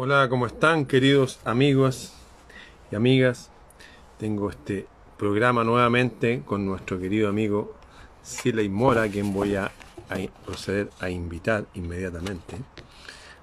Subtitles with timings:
[0.00, 2.12] Hola, ¿cómo están queridos amigos
[2.92, 3.50] y amigas?
[4.16, 4.86] Tengo este
[5.16, 7.74] programa nuevamente con nuestro querido amigo
[8.22, 9.72] Siley Mora, quien voy a,
[10.46, 12.58] proceder a invitar inmediatamente.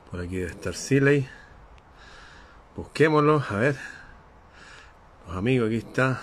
[0.10, 1.28] Por aquí debe estar Siley.
[2.78, 3.76] Busquémoslo, a ver.
[5.28, 6.22] Los amigos, aquí está.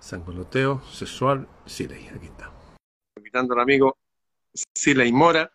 [0.00, 2.50] Sancoloteo Sexual Siley, aquí está.
[3.18, 3.98] Invitando al amigo
[4.74, 5.52] Siley Mora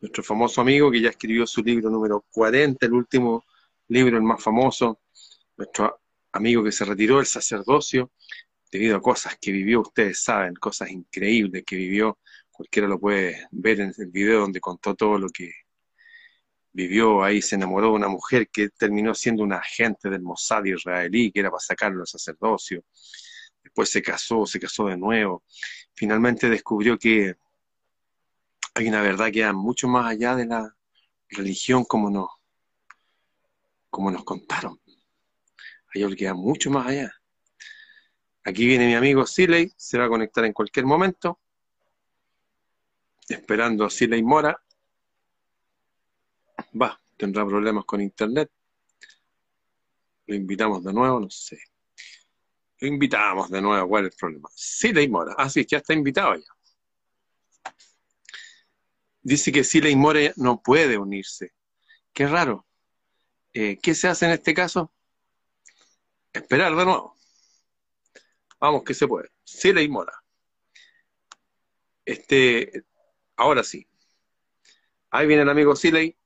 [0.00, 3.44] nuestro famoso amigo que ya escribió su libro número 40, el último
[3.88, 5.00] libro, el más famoso,
[5.56, 6.00] nuestro
[6.32, 8.12] amigo que se retiró del sacerdocio
[8.70, 12.18] debido a cosas que vivió, ustedes saben, cosas increíbles que vivió,
[12.50, 15.52] cualquiera lo puede ver en el video donde contó todo lo que
[16.72, 17.22] vivió.
[17.22, 21.40] Ahí, se enamoró de una mujer que terminó siendo una agente del Mossad israelí, que
[21.40, 22.84] era para sacarlo del sacerdocio,
[23.62, 25.44] después se casó, se casó de nuevo,
[25.94, 27.36] finalmente descubrió que
[28.74, 30.74] hay una verdad que va mucho más allá de la
[31.30, 32.28] religión como nos,
[33.90, 34.80] como nos contaron.
[35.94, 37.12] Hay algo que va mucho más allá.
[38.44, 41.40] Aquí viene mi amigo Siley, se va a conectar en cualquier momento,
[43.28, 44.62] esperando a Siley Mora.
[46.80, 48.50] Va, tendrá problemas con internet.
[50.26, 51.58] Lo invitamos de nuevo, no sé.
[52.80, 54.48] Lo invitamos de nuevo, ¿cuál es el problema?
[54.54, 55.34] Siley Mora.
[55.36, 56.57] Ah, sí, ya está invitado ya
[59.28, 61.52] dice que Siley More no puede unirse.
[62.12, 62.66] Qué raro.
[63.52, 64.92] Eh, ¿Qué se hace en este caso?
[66.32, 67.16] Esperar de nuevo.
[68.58, 69.30] Vamos, que se puede.
[69.44, 70.12] Siley Mora.
[72.04, 72.84] Este,
[73.36, 73.86] ahora sí.
[75.10, 76.16] Ahí viene el amigo Siley.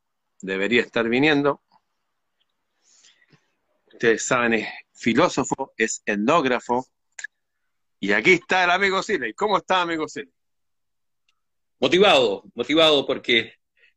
[0.41, 1.62] Debería estar viniendo.
[3.86, 6.86] Ustedes saben, es filósofo, es etnógrafo.
[8.00, 9.34] Y aquí está el amigo Siley.
[9.34, 10.33] ¿Cómo está, amigo Siley?
[11.83, 13.55] Motivado, motivado porque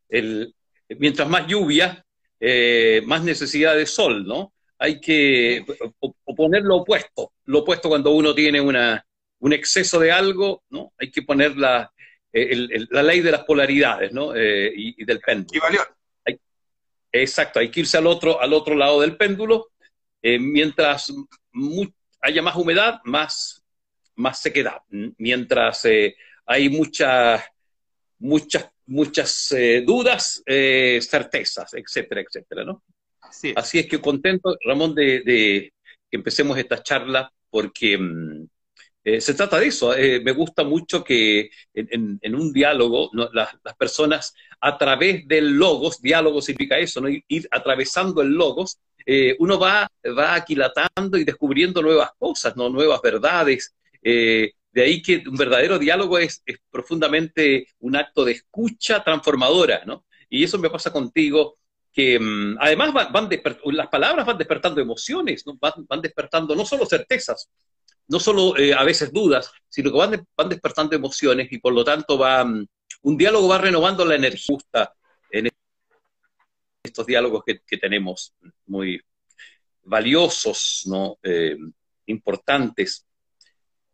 [0.10, 0.56] el,
[0.90, 2.04] mientras más lluvia,
[2.40, 4.54] eh, más necesidad de sol, ¿no?
[4.80, 5.64] Hay que
[6.36, 9.06] poner lo opuesto, lo opuesto cuando uno tiene una,
[9.40, 10.94] un exceso de algo, ¿no?
[10.98, 11.92] Hay que poner la,
[12.34, 14.36] la ley de las polaridades, ¿no?
[14.36, 15.62] Eh, y, del péndulo.
[16.26, 16.40] Hay,
[17.12, 19.70] exacto, hay que irse al otro, al otro lado del péndulo.
[20.24, 21.14] Eh, mientras
[22.20, 23.64] haya más humedad, más,
[24.16, 24.80] más sequedad.
[24.90, 25.88] Mientras
[26.48, 27.46] hay mucha
[28.20, 32.84] muchas, muchas eh, dudas, eh, certezas, etcétera, etcétera, ¿no?
[33.56, 33.88] Así es.
[33.88, 35.72] que contento, Ramón, de,
[36.10, 38.48] que empecemos esta charla, porque mm,
[39.04, 39.94] eh, se trata de eso.
[40.24, 46.78] me gusta mucho que en, un diálogo las, personas, a través del logos, diálogo significa
[46.78, 47.10] eso, ¿no?
[47.10, 48.80] ir, atravesando el logos,
[49.40, 49.88] uno va,
[50.18, 52.70] va aquilatando y descubriendo nuevas cosas, ¿no?
[52.70, 53.76] nuevas verdades,
[54.76, 60.06] de ahí que un verdadero diálogo es, profundamente un acto de escucha transformadora, ¿no?
[60.30, 61.60] Y eso me pasa contigo,
[61.94, 63.30] que mm, además van,
[63.68, 65.58] las palabras van despertando emociones, ¿no?
[65.62, 67.50] van, despertando no solo certezas,
[68.10, 71.86] no solo eh, a veces dudas, sino que van, van despertando emociones y por lo
[71.86, 72.68] tanto va, mm,
[73.04, 74.58] un diálogo va renovando la energía
[75.32, 75.50] en
[76.84, 78.34] estos diálogos que, tenemos,
[78.66, 79.02] muy
[79.84, 81.18] valiosos, ¿no?
[81.24, 81.56] Eh,
[82.08, 83.05] importantes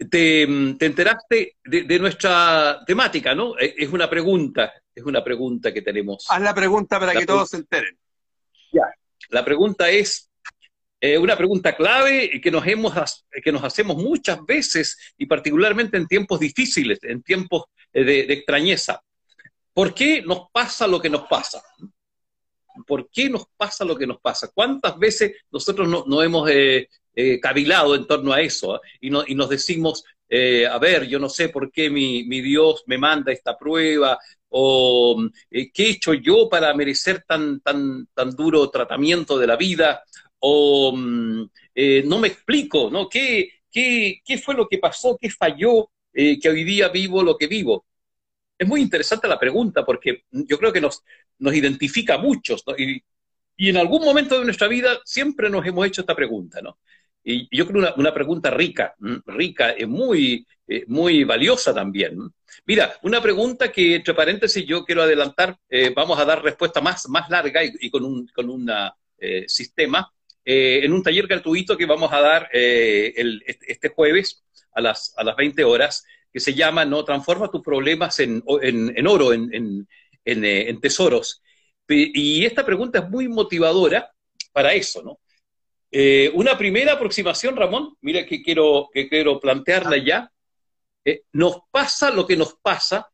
[0.09, 3.57] te, enteraste de, nuestra temática, ¿no?
[3.59, 6.25] Eh, es una pregunta, es una pregunta que tenemos.
[6.29, 7.97] Haz la pregunta para que todos se enteren.
[8.71, 8.93] Ya,
[9.29, 10.31] la pregunta es
[10.99, 16.07] eh, una pregunta clave que nos, hemos, que nos hacemos muchas veces y particularmente en
[16.07, 19.01] tiempos difíciles, en tiempos eh, de, extrañeza.
[19.73, 21.61] ¿Por qué nos pasa lo que nos pasa?
[22.85, 24.49] ¿Por qué nos pasa lo que nos pasa?
[24.53, 26.87] ¿Cuántas veces nosotros no, hemos eh,
[27.41, 28.79] cavilado en torno a eso ¿eh?
[29.01, 33.31] y, nos decimos, eh, a ver, yo no sé por qué mi, Dios me manda
[33.31, 34.17] esta prueba
[34.49, 40.03] o qué he hecho yo para merecer tan, tan, tan duro tratamiento de la vida
[40.39, 41.49] o mm,
[42.05, 43.07] no me explico, ¿no?
[43.07, 45.17] ¿Qué, ¿Qué, fue lo que pasó?
[45.19, 47.85] ¿Qué falló que hoy día vivo lo que vivo?
[48.61, 51.03] Es muy interesante la pregunta porque yo creo que nos,
[51.39, 53.01] nos identifica a muchos, y,
[53.57, 56.77] y en algún momento de nuestra vida siempre nos hemos hecho esta pregunta, ¿no?
[57.23, 58.93] Y yo creo una, una pregunta rica,
[59.25, 62.19] rica, y muy, eh, muy valiosa también.
[62.67, 67.09] Mira, una pregunta que, entre paréntesis, yo quiero adelantar, eh, vamos a dar respuesta más,
[67.09, 70.07] más larga y, con un con una, eh, sistema
[70.45, 74.43] en un taller gratuito que vamos a dar el, este, este jueves
[74.73, 77.03] a las, a las 20 horas, que se llama ¿no?
[77.03, 79.87] Transforma tus problemas en, en, en oro, en, en,
[80.23, 81.41] en tesoros.
[81.87, 84.11] Y esta pregunta es muy motivadora
[84.53, 85.19] para eso, ¿no?
[85.91, 90.31] Eh, una primera aproximación, Ramón, mira que quiero, que quiero plantearla ya.
[91.03, 93.09] Eh, nos pasa lo que nos pasa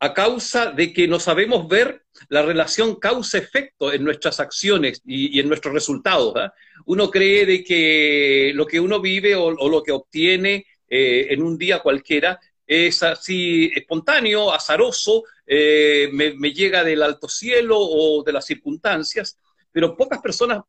[0.00, 5.48] a causa de que no sabemos ver la relación causa-efecto en nuestras acciones y, en
[5.48, 6.34] nuestros resultados.
[6.36, 6.54] ¿ah?
[6.86, 11.58] Uno cree de que lo que uno vive o, lo que obtiene eh, en un
[11.58, 18.44] día cualquiera es así espontáneo, azaroso, eh, me, llega del alto cielo o de las
[18.44, 19.38] circunstancias,
[19.72, 20.62] pero pocas personas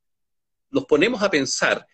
[0.72, 1.86] nos ponemos a pensar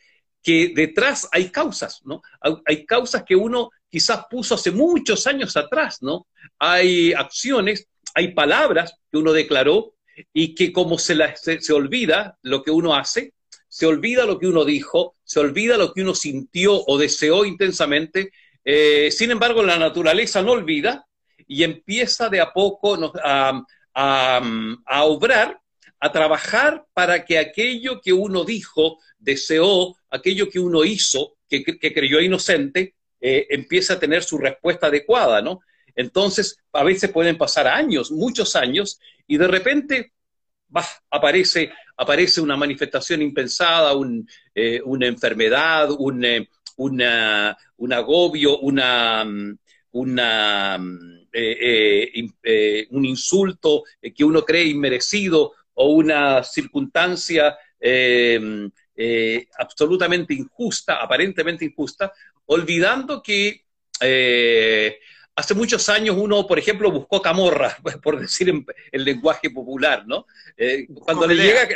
[0.44, 2.22] que detrás hay causas, ¿no?
[2.66, 6.28] Hay causas que uno quizás puso hace muchos años atrás, ¿no?
[6.60, 9.96] Hay acciones, hay palabras que uno declaró
[10.32, 13.34] y que como se, se, olvida lo que uno hace,
[13.76, 18.32] se olvida lo que uno dijo, se olvida lo que uno sintió o deseó intensamente,
[18.64, 21.06] eh, sin embargo la naturaleza no olvida
[21.46, 25.60] y empieza de a poco a, a obrar
[26.00, 31.62] a trabajar para que aquello que uno dijo, deseó, aquello que uno hizo, que,
[31.94, 35.60] creyó inocente, eh, empiece a tener su respuesta adecuada, ¿no?
[35.98, 40.14] Entonces, a veces pueden pasar años, muchos años, y de repente
[41.10, 43.94] aparece, aparece una manifestación impensada,
[44.54, 49.26] eh, una enfermedad, un, eh, un agobio, una,
[49.92, 51.26] una, un
[53.06, 53.84] insulto
[54.14, 62.12] que uno cree inmerecido, o una circunstancia eh, eh, absolutamente injusta, aparentemente injusta,
[62.46, 63.66] olvidando que
[64.02, 65.00] eh,
[65.36, 70.26] hace muchos años uno, por ejemplo, buscó camorra, por decir en el lenguaje popular, ¿no?
[71.04, 71.68] cuando le llega,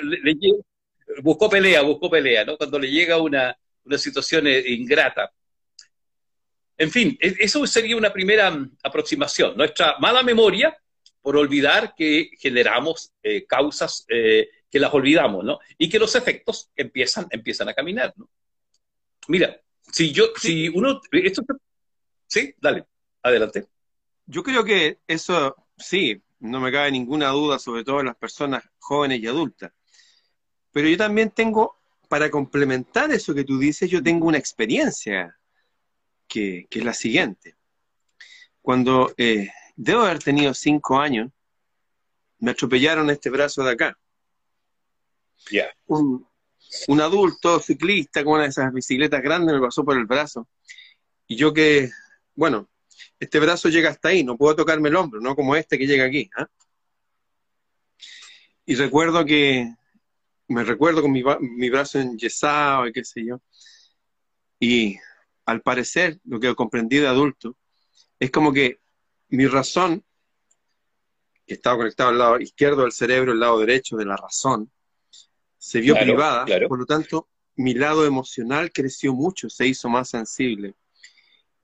[1.21, 2.57] buscó pelea, buscó pelea, ¿no?
[2.57, 5.31] Cuando le llega una, una situación ingrata.
[6.77, 9.55] En fin, e, eso sería una primera mm, aproximación.
[9.57, 10.75] Nuestra mala memoria
[11.21, 15.59] por olvidar que generamos eh, causas eh, que las olvidamos, ¿no?
[15.77, 18.29] Y que los efectos empiezan, empiezan a caminar, ¿no?
[19.27, 19.59] Mira,
[19.91, 21.41] si yo, si uno, esto,
[22.25, 22.85] sí, dale,
[23.23, 23.67] adelante.
[24.25, 28.63] Yo creo que eso, sí, no me cabe ninguna duda, sobre todo en las personas
[28.77, 29.71] jóvenes y adultas.
[30.71, 35.37] Pero yo también tengo, para complementar eso que tú dices, yo tengo una experiencia
[36.27, 37.55] que, que es la siguiente.
[38.61, 41.31] Cuando eh, debo haber tenido cinco años,
[42.39, 43.97] me atropellaron este brazo de acá.
[45.87, 46.27] Un,
[47.01, 50.47] adulto ciclista con una de esas bicicletas grandes me pasó por el brazo.
[51.27, 51.89] Y yo que,
[52.35, 52.69] bueno,
[53.19, 56.05] este brazo llega hasta ahí, no puedo tocarme el hombro, no como este que llega
[56.05, 56.29] aquí.
[56.37, 56.47] ¿ah?
[58.65, 59.73] Y recuerdo que,
[60.47, 63.41] me recuerdo con mi, mi brazo enyesado y qué sé yo.
[64.59, 64.97] Y
[65.45, 67.55] al parecer, lo que he comprendido de adulto,
[68.19, 68.79] es como que
[69.29, 70.03] mi razón,
[71.45, 74.71] que estaba conectado al lado izquierdo del cerebro, el lado derecho de la razón,
[75.57, 80.75] se vio privada, por lo tanto, mi lado emocional creció mucho, se hizo más sensible.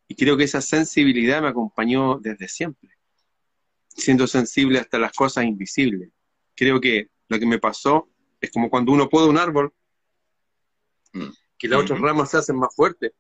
[0.08, 2.92] Y creo que esa sensibilidad me acompañó desde siempre,
[3.88, 6.10] siendo sensible hasta las cosas invisibles.
[6.56, 8.10] Creo que lo que me pasó
[8.40, 9.74] es como cuando uno poda un árbol,
[11.14, 11.30] mm.
[11.58, 13.14] que las otras ramas se hacen más fuertes.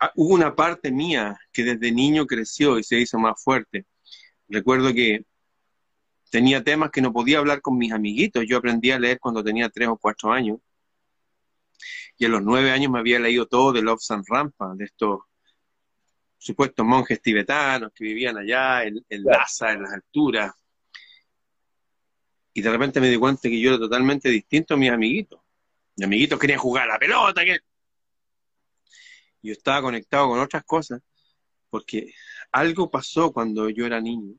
[0.00, 3.84] Ah, hubo una parte mía que desde niño creció y se hizo más fuerte.
[4.48, 5.24] Recuerdo que
[6.30, 8.44] tenía temas que no podía hablar con mis amiguitos.
[8.46, 10.58] Yo aprendí a leer cuando tenía tres o cuatro años.
[12.16, 15.20] Y a los nueve años me había leído todo de Love San Rampa, de estos
[16.38, 20.52] supuestos monjes tibetanos que vivían allá en, en Lhasa, en las alturas.
[22.54, 25.40] Y de repente me di cuenta que yo era totalmente distinto a mis amiguitos.
[25.96, 27.58] Mis amiguitos querían jugar a la pelota, que
[29.42, 31.00] yo estaba conectado con otras cosas,
[31.70, 32.12] porque
[32.52, 34.36] algo pasó cuando yo era niño.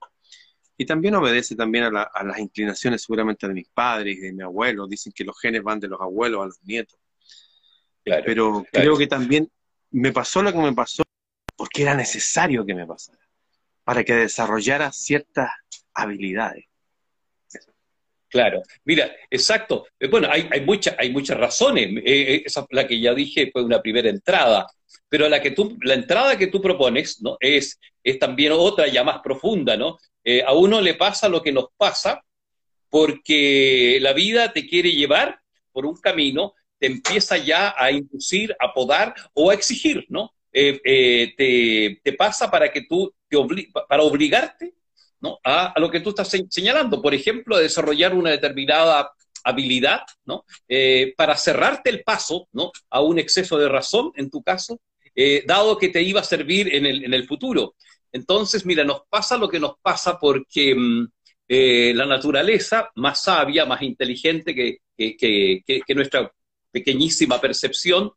[0.78, 1.92] Y también obedece también a,
[2.24, 4.88] las inclinaciones seguramente de mis padres y de mi abuelo.
[4.88, 6.98] Dicen que los genes van de los abuelos a los nietos.
[8.04, 9.52] Pero creo que también
[9.92, 11.04] me pasó lo que me pasó
[11.60, 13.20] porque era necesario que me pasara,
[13.84, 15.52] para que desarrollara ciertas
[15.94, 16.68] habilidades.
[18.30, 19.88] Claro, mira, exacto.
[20.00, 20.62] Eh, bueno, hay, hay,
[21.12, 21.88] muchas razones.
[21.98, 24.68] Eh, eh, esa, la que ya dije fue una primera entrada,
[25.10, 27.36] pero la, que tú, la entrada que tú propones ¿no?
[27.42, 29.76] es, es también otra ya más profunda.
[29.76, 29.98] ¿no?
[30.46, 32.24] a uno le pasa lo que nos pasa
[32.90, 35.42] porque la vida te quiere llevar
[35.74, 40.32] por un camino, te empieza ya a inducir, a podar o a exigir, ¿no?
[40.52, 43.38] Te, te, pasa para que tú, te
[43.88, 44.74] para obligarte
[45.22, 45.40] ¿no?
[45.44, 49.12] a, lo que tú estás señalando, por ejemplo, a desarrollar una determinada
[49.44, 50.46] habilidad, ¿no?
[50.68, 52.72] Eh, para cerrarte el paso, ¿no?
[52.90, 54.80] A un exceso de razón, en tu caso,
[55.16, 57.76] eh, dado que te iba a servir en el, en el, futuro.
[58.12, 61.08] Entonces, mira, nos pasa lo que nos pasa porque mm,
[61.48, 66.32] eh, la naturaleza, más sabia, más inteligente que, que, que, que nuestra
[66.72, 68.12] pequeñísima percepción,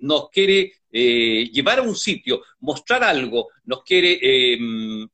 [0.00, 5.08] nos quiere llevar a un sitio, mostrar algo, nos quiere em,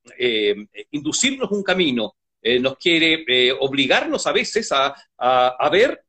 [0.91, 2.15] inducirnos un camino,
[2.61, 6.05] nos quiere obligarnos a veces a, a ver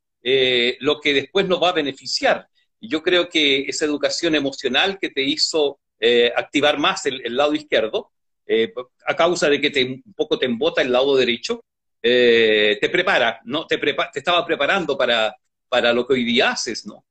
[0.80, 2.48] lo que después nos va a beneficiar.
[2.80, 7.54] Y yo creo que esa educación emocional que te hizo eh, activar más el, lado
[7.54, 8.12] izquierdo,
[8.46, 8.74] eh,
[9.08, 11.64] a causa de que te, un poco te embota el lado derecho,
[12.02, 13.66] eh, te prepara, ¿no?
[13.66, 15.36] Te, te estaba preparando para,
[15.70, 17.06] para lo que hoy día haces, ¿no?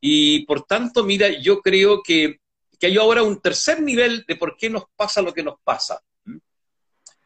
[0.00, 2.40] Y por tanto, mira, yo creo que,
[2.78, 6.00] que hay ahora un tercer nivel de por qué nos pasa lo que nos pasa.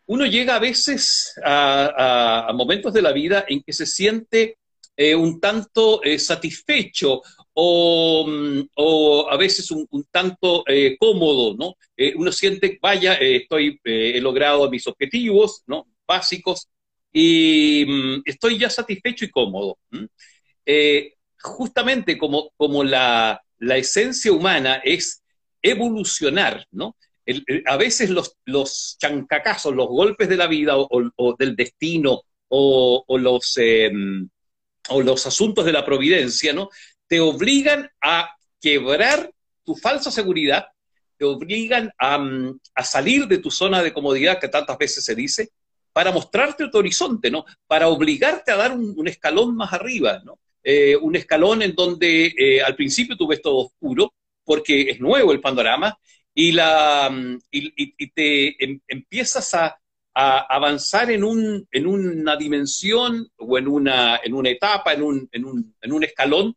[0.06, 4.58] Uno llega a veces a, a, momentos de la vida en que se siente
[4.96, 7.22] un tanto satisfecho
[7.56, 11.76] Mm, o, a veces un, tanto eh, cómodo, ¿no?
[11.96, 15.86] Eh, uno siente, vaya, eh, estoy, he logrado mis objetivos, ¿no?
[16.06, 16.68] Básicos
[17.12, 19.78] y mm, estoy ya satisfecho y cómodo.
[21.44, 25.22] Justamente como, como la, la, esencia humana es
[25.62, 26.96] evolucionar, ¿no?
[27.66, 33.54] a veces los, los chancacazos, los golpes de la vida o, del destino o, los,
[33.56, 34.28] em,
[34.90, 36.68] o los asuntos de la providencia, ¿no?
[37.06, 39.30] te obligan a quebrar
[39.64, 40.66] tu falsa seguridad,
[41.16, 45.50] te obligan mm, a, salir de tu zona de comodidad que tantas veces se dice,
[45.92, 47.44] para mostrarte tu horizonte, ¿no?
[47.66, 50.38] Para obligarte a dar un, escalón más arriba, ¿no?
[50.64, 55.32] Eh, un escalón en donde eh, al principio tú ves todo oscuro, porque es nuevo
[55.32, 55.96] el panorama,
[56.34, 59.78] y, la, mm, y, te em, empiezas a,
[60.16, 65.44] avanzar en, un, en una dimensión o en una, en una etapa, en un, en
[65.44, 66.54] un, en un escalón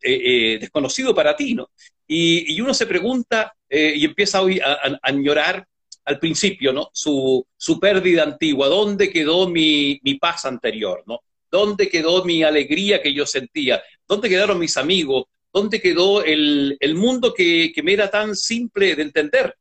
[0.00, 1.70] eh, desconocido para ti, ¿no?
[2.06, 5.66] Y, uno se pregunta y empieza hoy a, a, añorar
[6.04, 6.90] al principio, ¿no?
[6.92, 7.46] Su,
[7.80, 11.20] pérdida antigua, ¿dónde quedó mi, paz anterior, ¿no?
[11.54, 13.80] ¿Dónde quedó mi alegría que yo sentía?
[14.08, 15.26] ¿Dónde quedaron mis amigos?
[15.52, 19.56] ¿Dónde quedó el, mundo que, me era tan simple de entender?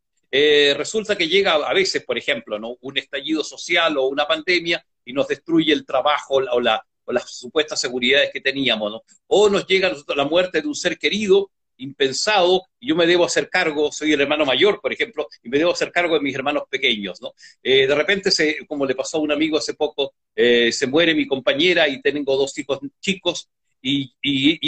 [0.75, 2.77] resulta que llega a veces, por ejemplo, ¿no?
[2.81, 7.29] un estallido social o una pandemia y nos destruye el trabajo o la, o las
[7.29, 8.99] supuestas seguridades que teníamos.
[9.27, 13.49] O nos llega la muerte de un ser querido, impensado, y yo me debo hacer
[13.49, 16.63] cargo, soy el hermano mayor, por ejemplo, y me debo hacer cargo de mis hermanos
[16.69, 17.33] pequeños, ¿no?
[17.61, 21.15] Eh, de repente, se, como le pasó a un amigo hace poco, eh, se muere
[21.15, 23.49] mi compañera y tengo dos hijos chicos,
[23.85, 24.13] y,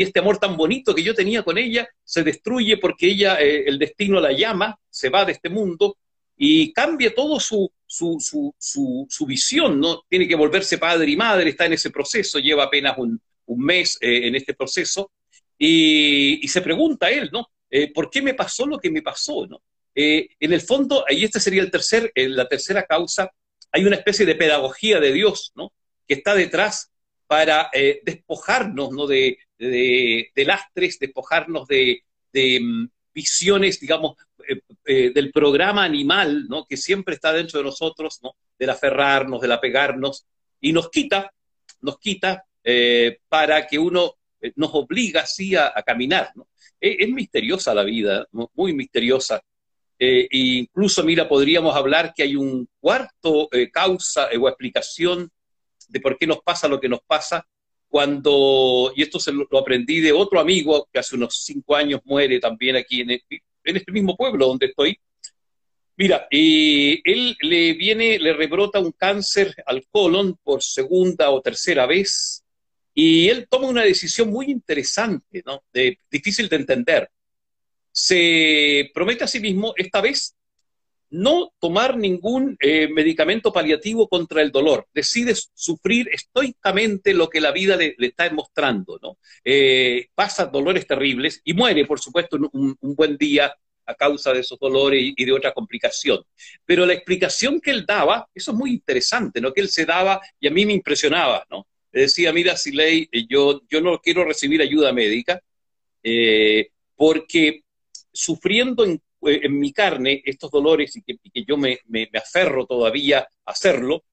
[0.02, 3.80] este amor tan bonito que yo tenía con ella se destruye porque ella, eh, el
[3.80, 5.98] destino la llama, se va de este mundo,
[6.38, 10.04] y cambia todo su, su, su, su, visión, ¿no?
[10.10, 13.98] Tiene que volverse padre y madre, está en ese proceso, lleva apenas un, un mes
[14.02, 15.12] eh, en este proceso,
[15.58, 17.50] y, y, se pregunta él, ¿no?
[17.70, 19.62] Eh, ¿Por qué me pasó lo que me pasó, ¿no?
[19.94, 23.32] Eh, en el fondo, y esta sería el tercer, la tercera causa,
[23.72, 25.72] hay una especie de pedagogía de Dios, ¿no?
[26.08, 26.92] Que está detrás
[27.28, 27.70] para
[28.04, 29.08] despojarnos, ¿no?
[29.08, 36.66] De, de, lastres, despojarnos de, de mm, visiones, digamos, eh, eh, del programa animal, ¿no?
[36.66, 38.36] Que siempre está dentro de nosotros, ¿no?
[38.60, 40.26] Del aferrarnos, del apegarnos,
[40.60, 41.32] y nos quita,
[41.82, 44.16] nos quita eh, para que uno
[44.56, 46.48] nos obliga así a, caminar, ¿no?
[46.80, 49.42] Es, misteriosa la vida, muy misteriosa.
[49.98, 55.32] e incluso, mira, podríamos hablar que hay un cuarto causa o explicación
[55.88, 57.48] de por qué nos pasa lo que nos pasa,
[57.96, 62.40] cuando, y esto se lo, aprendí de otro amigo que hace unos cinco años muere
[62.40, 63.12] también aquí en,
[63.64, 65.00] este mismo pueblo donde estoy.
[65.98, 72.44] Mira, él le viene, le rebrota un cáncer al colon por segunda o tercera vez,
[72.96, 75.64] y él toma una decisión muy interesante, ¿no?
[76.10, 77.10] Difícil de entender.
[77.92, 80.36] Se promete a sí mismo, esta vez,
[81.10, 84.88] no tomar ningún eh, medicamento paliativo contra el dolor.
[84.94, 89.18] Decide sufrir estoicamente lo que la vida le, está mostrando, ¿no?
[89.44, 93.54] Eh, pasa dolores terribles y muere, por supuesto, un, un, buen día
[93.86, 96.24] a causa de esos dolores y, de otra complicación.
[96.66, 99.54] Pero la explicación que él daba, eso es muy interesante, ¿no?
[99.54, 101.68] Que él se daba y a mí me impresionaba, ¿no?
[102.02, 105.42] Decía, mira, Siley, eh, yo, yo no quiero recibir ayuda médica
[106.96, 107.64] porque
[108.14, 111.80] sufriendo en eh, en mi carne estos dolores y que, yo me,
[112.14, 114.04] aferro todavía a hacerlo,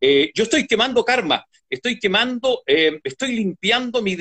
[0.00, 4.16] eh, yo estoy quemando karma, estoy quemando, eh, estoy limpiando mi,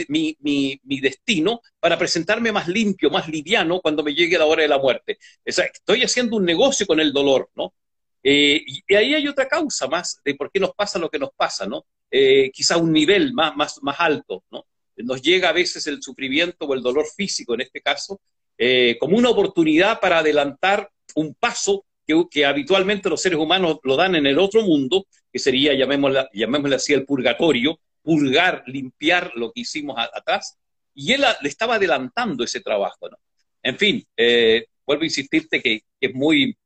[1.02, 5.20] destino para presentarme más limpio, más liviano cuando me llegue la hora de la muerte.
[5.46, 7.74] estoy haciendo un negocio con el dolor, ¿no?
[8.22, 11.66] y ahí hay otra causa más de por qué nos pasa lo que nos pasa,
[11.66, 11.86] ¿no?
[12.12, 14.66] Quizá un nivel más, más, más alto, ¿no?
[15.04, 18.20] Nos llega a veces el sufrimiento o el dolor físico, en este caso,
[18.58, 21.86] eh, como una oportunidad para adelantar un paso
[22.30, 26.76] que, habitualmente los seres humanos lo dan en el otro mundo, que sería, llamémosle, llamémosle
[26.76, 30.58] así, el purgatorio, purgar, limpiar lo que hicimos atrás.
[30.94, 33.10] y él le estaba adelantando ese trabajo.
[33.10, 33.18] ¿no?
[33.64, 36.58] En fin, eh, vuelvo a insistirte que, es muy,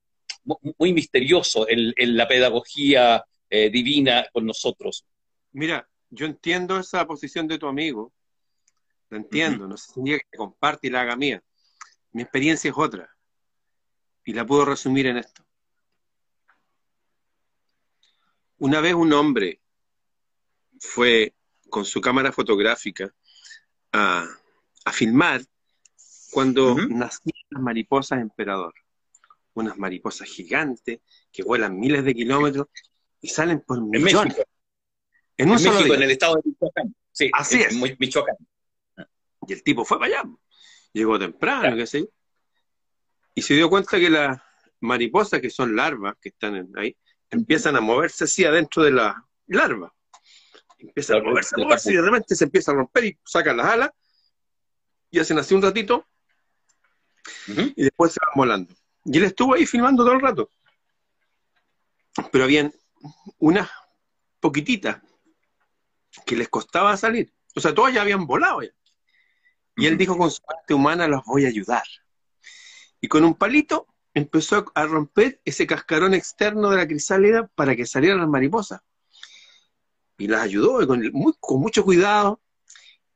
[0.78, 5.06] muy misterioso en, la pedagogía eh, divina con nosotros.
[5.54, 8.12] Mira, yo entiendo esa posición de tu amigo,
[9.10, 11.44] lo entiendo, no sé si que comparte y la haga mía.
[12.12, 13.10] Mi experiencia es otra,
[14.26, 15.46] y la puedo resumir en esto.
[18.58, 19.62] Una vez un hombre
[20.80, 21.34] fue
[21.70, 23.14] con su cámara fotográfica
[23.92, 24.28] a,
[24.92, 25.42] filmar
[26.32, 28.74] cuando nacían las mariposas emperador.
[29.54, 32.68] Unas mariposas gigantes que vuelan miles de kilómetros
[33.22, 34.14] y salen por millones.
[34.14, 34.44] En México.
[35.38, 36.96] En, un México, en el estado de Michoacán.
[37.12, 37.76] Sí, Así es.
[37.76, 38.36] Michoacán.
[39.48, 40.30] Y el tipo fue para allá.
[40.94, 42.08] Llegó temprano, qué sé yo.
[43.36, 44.40] Y se dio cuenta que las
[44.80, 46.96] mariposas, que son larvas que están ahí,
[47.30, 49.94] empiezan a moverse así adentro de la larva.
[50.78, 53.68] Empiezan a moverse, a moverse y de repente se empieza a romper y sacan las
[53.68, 53.90] alas
[55.10, 56.06] y hacen así un ratito
[57.48, 58.74] y después se van volando.
[59.06, 60.50] Y él estuvo ahí filmando todo el rato.
[62.32, 62.74] Pero habían
[63.40, 63.70] unas
[64.40, 65.02] poquititas
[66.26, 67.34] que les costaba salir.
[67.56, 68.72] O sea, todas ya habían volado ya.
[69.76, 71.84] Y él dijo, con su parte humana los voy a ayudar.
[73.02, 77.86] Y con un palito empezó a romper ese cascarón externo de la crisálida para que
[77.86, 78.82] salieran las mariposas.
[80.18, 81.02] Y las ayudó con,
[81.60, 82.40] mucho cuidado.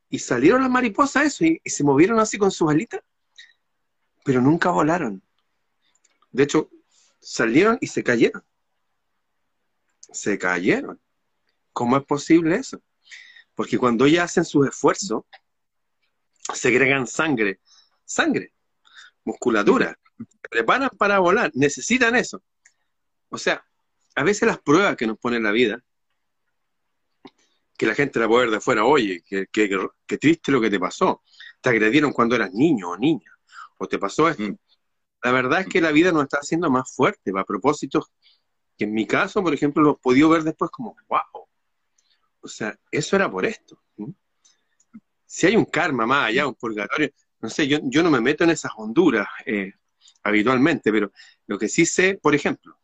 [0.10, 3.02] Y salieron las mariposas eso, y, se movieron así con sus alitas,
[4.24, 5.22] pero nunca volaron.
[6.32, 6.70] De hecho,
[7.20, 8.44] salieron y se cayeron.
[10.00, 11.00] Se cayeron.
[11.78, 12.82] ¿Cómo es posible eso?
[13.54, 15.26] Porque cuando ellas hacen sus esfuerzos,
[16.52, 17.60] segregan sangre,
[18.04, 18.52] sangre,
[19.24, 22.42] musculatura, se preparan para volar, necesitan eso.
[23.30, 23.64] O sea,
[24.16, 25.84] a veces las pruebas que nos pone la vida,
[27.78, 29.48] que la gente la puede ver de fuera, oye, que,
[30.20, 31.22] triste lo que te pasó,
[31.62, 33.32] te agredieron cuando eras niño o niña,
[33.78, 34.42] o te pasó esto.
[34.42, 34.58] Mm.
[35.22, 38.12] La verdad es que la vida nos está haciendo más fuerte, a propósitos
[38.76, 41.47] que en mi caso, por ejemplo, lo he podido ver después como, wow,
[42.48, 43.84] o sea, eso era por esto.
[45.26, 48.46] Si hay un karma más allá, un purgatorio, no sé, yo, yo no me meto
[48.46, 49.74] en esas honduras eh,
[50.24, 51.12] habitualmente, pero
[51.46, 52.80] lo que sí sé, por ejemplo,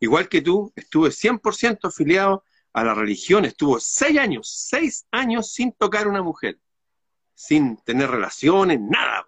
[0.00, 5.72] igual que tú, estuve 100% afiliado a la religión, estuvo seis años, seis años sin
[5.72, 6.58] tocar una mujer,
[7.34, 9.26] sin tener relaciones, nada.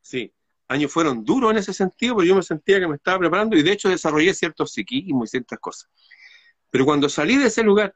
[0.00, 0.32] Sí,
[0.66, 3.62] años fueron duros en ese sentido, pero yo me sentía que me estaba preparando y
[3.62, 5.88] de hecho desarrollé cierto psiquismo y ciertas cosas.
[6.70, 7.94] Pero cuando salí de ese lugar,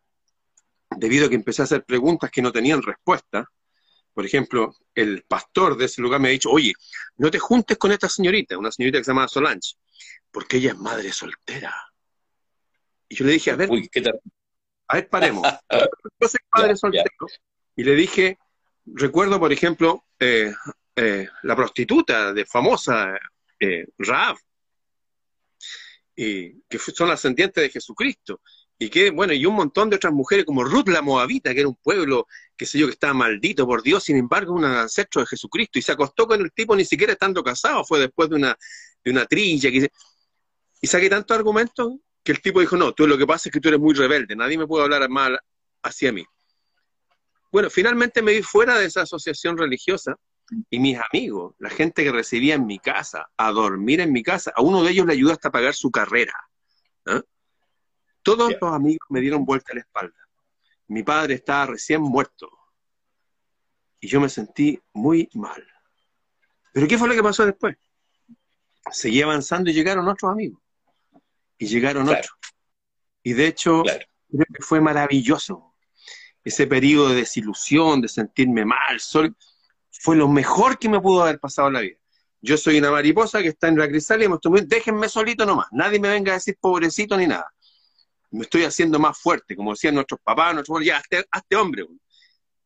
[0.97, 3.49] debido a que empecé a hacer preguntas que no tenían respuesta,
[4.13, 6.73] por ejemplo, el pastor de ese lugar me ha dicho, oye,
[7.17, 9.77] no te juntes con esta señorita, una señorita que se llama Solange,
[10.31, 11.75] porque ella es madre soltera.
[13.09, 13.71] Y yo le dije, a ver,
[14.89, 15.47] a ver, paremos.
[16.21, 17.27] yo soy padre soltero.
[17.77, 18.39] Y le dije,
[18.85, 20.53] recuerdo, por ejemplo, eh,
[20.97, 23.19] eh, la prostituta de famosa
[23.59, 24.37] eh, Raab,
[26.17, 28.43] y que son las ascendientes de Jesucristo
[28.83, 31.69] y que, bueno, y un montón de otras mujeres como Ruth la Moabita, que era
[31.69, 35.27] un pueblo, qué sé yo, que estaba maldito por Dios, sin embargo, un ancestro de
[35.27, 38.57] Jesucristo, y se acostó con el tipo ni siquiera estando casado, fue después de una,
[39.05, 41.93] de una trilla, y saqué tantos argumentos
[42.25, 44.35] que el tipo dijo, no, tú lo que pasa es que tú eres muy rebelde,
[44.35, 45.39] nadie me puede hablar mal
[45.83, 46.25] hacia mí.
[47.53, 50.17] Bueno, finalmente me vi fuera de esa asociación religiosa,
[50.71, 54.55] y mis amigos, la gente que recibía en mi casa, a dormir en mi casa,
[54.57, 56.33] a uno de ellos le ayudó hasta pagar su carrera.
[57.05, 57.21] ¿eh?
[58.37, 60.15] Todos los amigos me dieron vuelta a la espalda.
[60.87, 62.49] Mi padre estaba recién muerto.
[63.99, 65.67] Y yo me sentí muy mal.
[66.73, 67.77] Pero ¿qué fue lo que pasó después?
[68.93, 70.63] Seguí avanzando y llegaron otros amigos.
[71.59, 72.31] Y llegaron otros.
[73.25, 75.75] Y de hecho, creo que fue maravilloso.
[76.45, 79.01] Ese periodo de desilusión, de sentirme mal,
[79.91, 81.99] fue lo mejor que me pudo haber pasado en la vida.
[82.41, 85.67] Yo soy una mariposa que está en la crisálida y me estoy déjenme solito nomás.
[85.73, 87.53] Nadie me venga a decir pobrecito ni nada
[88.31, 91.87] me estoy haciendo más fuerte, como decían nuestros papás, nuestros ya, hazte, hombre.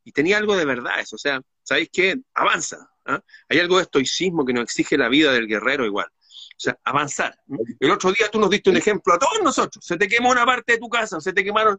[0.04, 2.16] Y tenía algo de verdad eso, o sea, ¿sabéis qué?
[2.34, 2.90] Avanza.
[3.06, 3.20] ¿ah?
[3.48, 6.06] Hay algo de estoicismo que nos exige la vida del guerrero igual.
[6.06, 7.36] O sea, avanzar.
[7.80, 9.84] El otro día tú nos diste un ejemplo a todos nosotros.
[9.84, 11.78] Se te quemó una parte de tu casa, se te quemaron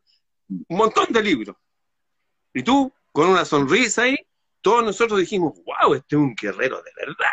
[0.49, 1.55] un montón de libros.
[2.53, 4.17] Y tú, con una sonrisa ahí,
[4.61, 7.29] todos nosotros dijimos, wow, este es un guerrero de verdad.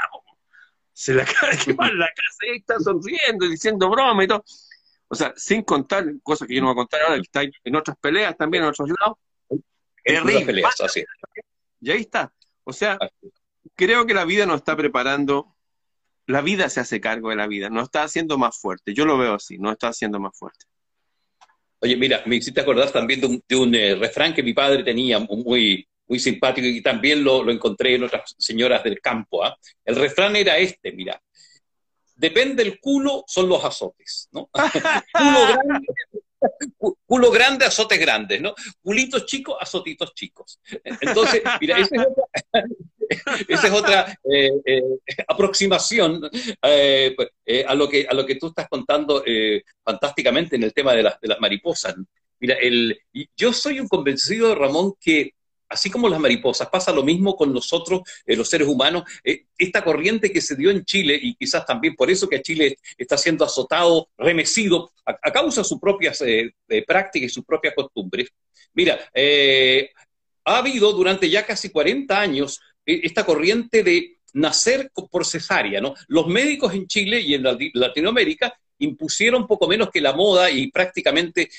[0.92, 4.44] Se le acaba de quemar la casa y está sonriendo, diciendo broma y todo.
[5.12, 7.76] O sea, sin contar cosas que yo no voy a contar ahora, que está en
[7.76, 9.18] otras peleas también, en otros lados.
[10.02, 10.46] Terrible.
[10.46, 11.04] Peleas, así.
[11.82, 12.32] Y ahí está.
[12.64, 12.98] O sea,
[13.74, 15.54] creo que la vida nos está preparando,
[16.26, 18.94] la vida se hace cargo de la vida, nos está haciendo más fuerte.
[18.94, 20.64] Yo lo veo así, nos está haciendo más fuerte.
[21.80, 24.82] Oye, mira, me hiciste acordar también de un, de un eh, refrán que mi padre
[24.82, 29.44] tenía muy, muy simpático y también lo, encontré en otras señoras del campo.
[29.44, 29.54] ¿ah?
[29.84, 31.20] El refrán era este, mira,
[32.14, 34.50] depende del culo, son los azotes, ¿no?
[37.06, 38.54] culo, grande, azotes grandes, ¿no?
[38.82, 40.60] Culitos chicos, azotitos chicos.
[40.82, 41.78] Entonces, mira,
[43.48, 44.82] esa es otra, eh, eh,
[45.28, 46.28] aproximación
[46.62, 47.28] eh, pues,
[47.66, 49.24] a, lo que, a lo que tú estás contando
[49.84, 51.94] fantásticamente en el tema de, de las mariposas.
[52.40, 52.98] Mira, el,
[53.36, 55.34] yo soy un convencido, Ramón, que
[55.72, 59.04] así como las mariposas, pasa lo mismo con nosotros, eh, los seres humanos.
[59.24, 62.76] Eh, esta corriente que se dio en Chile, y quizás también por eso que Chile
[62.98, 66.52] está siendo azotado, remecido, a, causa de sus propias eh,
[66.86, 68.28] prácticas y sus propias costumbres.
[68.74, 68.98] Mira,
[70.44, 75.94] ha habido durante ya casi 40 años esta corriente de nacer por cesárea, ¿no?
[76.08, 81.50] Los médicos en Chile y en Latinoamérica impusieron poco menos que la moda y prácticamente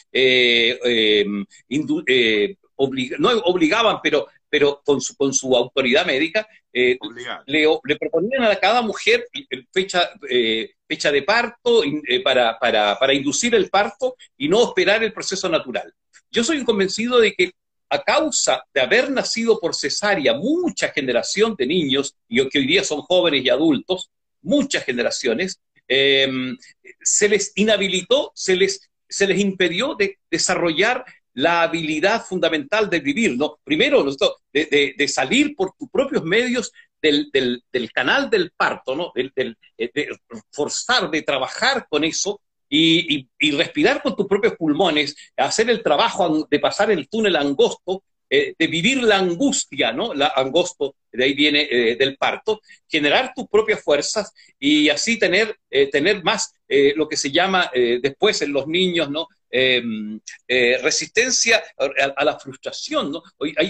[3.19, 6.97] no obligaban, pero, pero con, su, con su autoridad médica, eh,
[7.45, 9.27] le, le, proponían a cada mujer
[9.71, 15.03] fecha, eh, fecha de parto eh, para, para, para inducir el parto y no esperar
[15.03, 15.93] el proceso natural.
[16.31, 17.51] Yo soy convencido de que
[17.89, 22.83] a causa de haber nacido por cesárea mucha generación de niños, y que hoy día
[22.83, 24.09] son jóvenes y adultos,
[24.41, 32.89] muchas generaciones, se les inhabilitó, se les, se les impidió de desarrollar la habilidad fundamental
[32.89, 33.57] de vivir, ¿no?
[33.63, 34.05] Primero,
[34.51, 37.29] de, de, salir por tus propios medios del,
[37.71, 39.11] del, canal del parto, ¿no?
[39.15, 40.17] Del, eh, de
[40.51, 46.47] forzar, de trabajar con eso y, y, respirar con tus propios pulmones, hacer el trabajo
[46.49, 50.13] de pasar el túnel angosto, eh, de vivir la angustia, ¿no?
[50.13, 55.57] La angosto, de ahí viene eh, del parto, generar tus propias fuerzas y así tener,
[55.91, 56.53] tener más
[56.95, 57.69] lo que se llama
[58.01, 59.27] después en los niños, ¿no?
[59.55, 63.11] Em, eh, resistencia a, la frustración.
[63.11, 63.21] ¿no?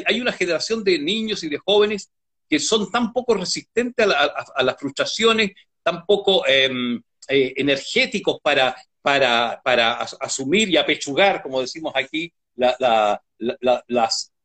[0.07, 2.09] Hay, una generación de niños y de jóvenes
[2.49, 5.51] que son tan poco resistentes a, las frustraciones,
[5.83, 12.77] tan poco em, eh, energéticos para, para, para asumir y apechugar, como decimos aquí, las,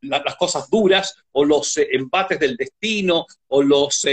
[0.00, 4.04] las cosas duras o los eh, embates del destino o, los,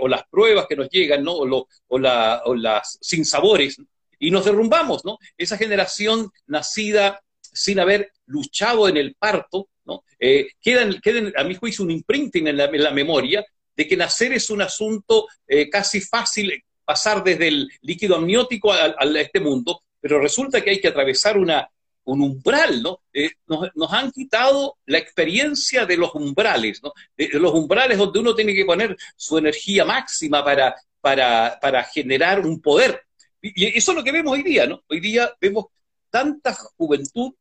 [0.00, 1.32] o las pruebas que nos llegan, ¿no?
[1.34, 1.66] o, o,
[1.98, 3.76] o las sinsabores
[4.20, 5.18] y nos derrumbamos, ¿no?
[5.36, 10.04] Esa generación nacida sin haber luchado en el parto, ¿no?
[10.20, 10.88] Eh, queda,
[11.36, 15.68] a mi juicio, un imprinting en la, memoria de que nacer es un asunto eh,
[15.68, 20.88] casi fácil, pasar desde el líquido amniótico a, este mundo, pero resulta que hay que
[20.88, 21.68] atravesar una,
[22.04, 23.00] un umbral, ¿no?
[23.12, 26.92] Eh, nos, han quitado la experiencia de los umbrales, ¿no?
[27.16, 32.60] Los umbrales donde uno tiene que poner su energía máxima para, para, para generar un
[32.60, 33.02] poder.
[33.42, 34.82] Y eso es lo que vemos hoy día, ¿no?
[34.88, 35.66] Hoy día vemos
[36.10, 37.32] tanta juventud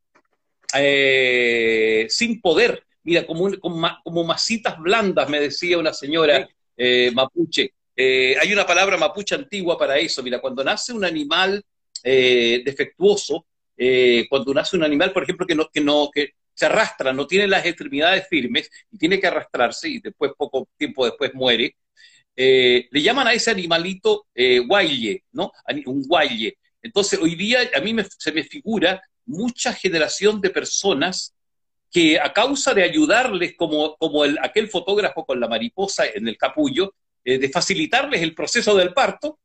[0.76, 2.84] eh, sin poder.
[3.04, 7.74] Mira, como, como, masitas blandas, me decía una señora eh, mapuche.
[7.96, 10.24] Eh, hay una palabra mapuche antigua para eso.
[10.24, 11.64] Mira, cuando nace un animal
[12.02, 13.46] defectuoso,
[14.30, 17.48] cuando nace un animal, por ejemplo, que no, que no, que se arrastra, no tiene
[17.48, 21.76] las extremidades firmes y tiene que arrastrarse y después, poco tiempo después, muere,
[22.36, 25.52] eh, le llaman a ese animalito eh, guaye, ¿no?
[25.86, 26.58] Un guaye.
[26.82, 31.36] Entonces, hoy día a mí se me figura mucha generación de personas
[31.92, 36.38] que a causa de ayudarles, como, como el, aquel fotógrafo con la mariposa en el
[36.38, 39.40] capullo, eh, de facilitarles el proceso del parto,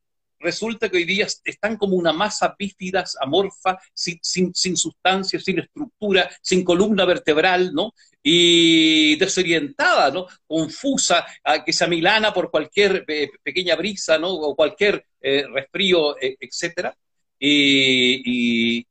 [0.44, 6.30] resulta que hoy día están como una masa bífida, amorfa, sin, sin, sustancia, sin estructura,
[6.42, 7.94] sin columna vertebral, ¿no?
[8.22, 10.26] Y desorientada, ¿no?
[10.46, 11.26] Confusa,
[11.64, 14.32] que se amilana por cualquier eh, pequeña brisa, ¿no?
[14.32, 16.94] O cualquier eh, resfrío, eh, etcétera.
[17.38, 18.86] Y,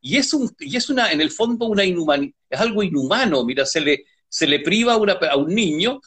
[0.00, 3.80] y, es un, y es una, en el fondo, una es algo inhumano, mira, se
[3.80, 6.00] le, se le priva a, un niño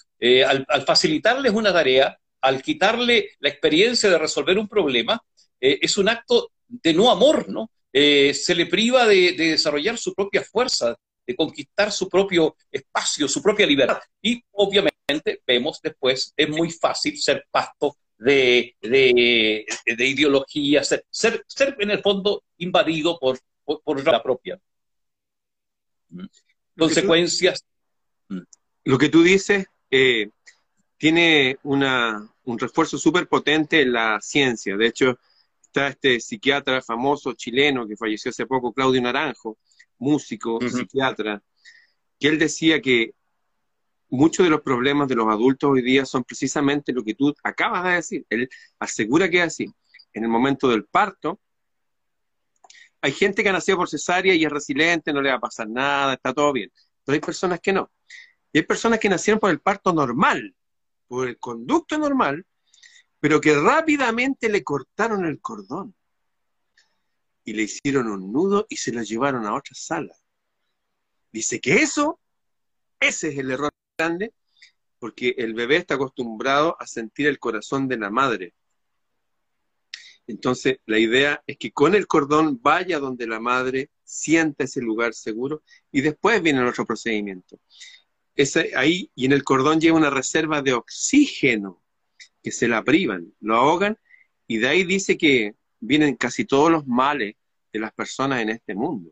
[0.48, 5.22] al, al facilitarles una tarea, al quitarle la experiencia de resolver un problema,
[5.60, 7.72] eh, es un acto de no amor, ¿no?
[7.92, 10.96] Eh, se le priva de, desarrollar su propia fuerza,
[11.26, 14.00] de conquistar su propio espacio, su propia libertad.
[14.22, 19.66] Y obviamente vemos después, es muy fácil ser pasto de, de,
[19.98, 21.44] ideología, ser, ser,
[21.80, 24.60] en el fondo invadido por, por, la propia.
[26.78, 27.64] Consecuencias.
[28.84, 30.30] Lo que tú dices, eh,
[30.98, 34.76] tiene una, un refuerzo súper potente en la ciencia.
[34.76, 35.20] De hecho,
[35.62, 39.58] está este psiquiatra famoso chileno que falleció hace poco, Claudio Naranjo,
[40.00, 41.42] músico, psiquiatra,
[42.20, 43.14] que él decía que
[44.10, 47.84] muchos de los problemas de los adultos hoy día son precisamente lo que tú acabas
[47.84, 48.26] de decir.
[48.30, 49.74] Él asegura que es así.
[50.14, 51.40] En el momento del parto,
[53.02, 55.70] hay gente que ha nacido por cesárea y es resiliente, no le va a pasar
[55.70, 56.72] nada, está todo bien.
[57.06, 57.92] Pero hay personas que no.
[58.52, 60.56] Y hay personas que nacieron por el parto normal,
[61.08, 62.46] por el conducto normal,
[63.20, 65.96] pero que rápidamente le cortaron el cordón
[67.44, 70.14] y le hicieron un nudo y se lo llevaron a otra sala.
[71.32, 72.20] Dice que eso,
[73.00, 74.34] ese es el error grande,
[75.00, 78.54] porque el bebé está acostumbrado a sentir el corazón de la madre.
[80.28, 85.14] Entonces, la idea es que con el cordón vaya donde la madre sienta ese lugar
[85.14, 87.60] seguro y después viene el otro procedimiento.
[88.38, 91.84] Ese, ahí, y en el cordón lleva una reserva de oxígeno
[92.44, 93.98] que se la privan, lo ahogan,
[94.48, 97.36] y de ahí dice que vienen casi todos los males
[97.74, 99.12] de las personas en este mundo.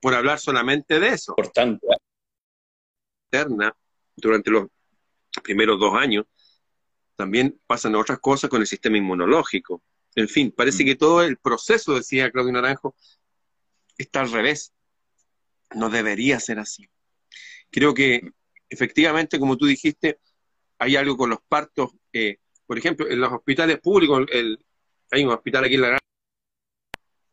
[0.00, 1.34] Por hablar solamente de eso.
[1.36, 1.86] Por tanto.
[4.16, 4.68] Durante los
[5.42, 6.26] primeros dos años,
[7.16, 9.82] también pasan otras cosas con el sistema inmunológico.
[10.14, 10.86] En fin, parece mm.
[10.86, 12.94] que todo el proceso, decía Claudio Naranjo,
[13.96, 14.72] está al revés.
[15.74, 16.88] No debería ser así.
[17.72, 18.20] Creo que
[18.68, 20.20] efectivamente, como tú dijiste,
[20.78, 21.90] hay algo con los partos.
[22.12, 24.26] Eh, por ejemplo, en los hospitales públicos,
[25.10, 25.98] hay un hospital aquí en La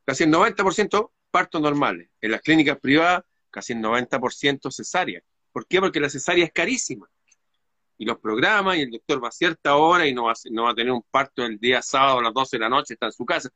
[0.06, 2.10] casi el 90% partos normales.
[2.21, 5.21] En las clínicas privadas, casi el 90% cesárea.
[5.52, 5.80] ¿Por qué?
[5.80, 7.08] Porque la cesárea es carísima.
[7.97, 10.63] Y los programas, y el doctor va a cierta hora y no va a, no
[10.63, 13.08] va a tener un parto el día sábado a las 12 de la noche, está
[13.08, 13.49] en su casa.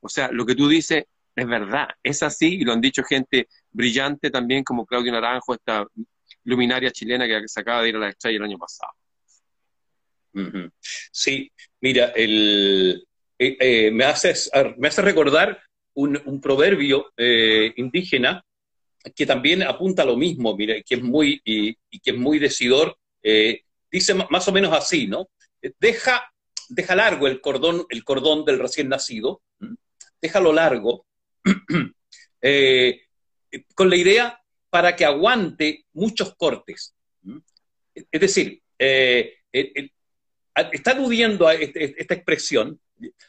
[0.00, 1.04] O sea, lo que tú dices
[1.40, 5.86] es verdad, es así, y lo han dicho gente brillante también, como Claudio Naranjo, esta
[6.44, 8.92] luminaria chilena que se acaba de ir a la estrella el año pasado.
[11.10, 11.50] Sí,
[11.80, 12.94] mira, eh,
[13.38, 14.34] eh, me, hace,
[14.76, 15.62] me hace recordar
[15.94, 18.44] un, proverbio eh, indígena
[19.16, 22.98] que también apunta a lo mismo, mira, que es muy, y, que es muy decidor.
[23.90, 25.30] dice más o menos así, ¿no?
[25.78, 26.30] Deja,
[26.68, 29.40] deja largo el cordón, el cordón del recién nacido,
[30.20, 31.06] déjalo largo,
[33.74, 36.94] con la idea para que aguante muchos cortes.
[38.10, 42.80] Es decir, está aludiendo a este, esta expresión,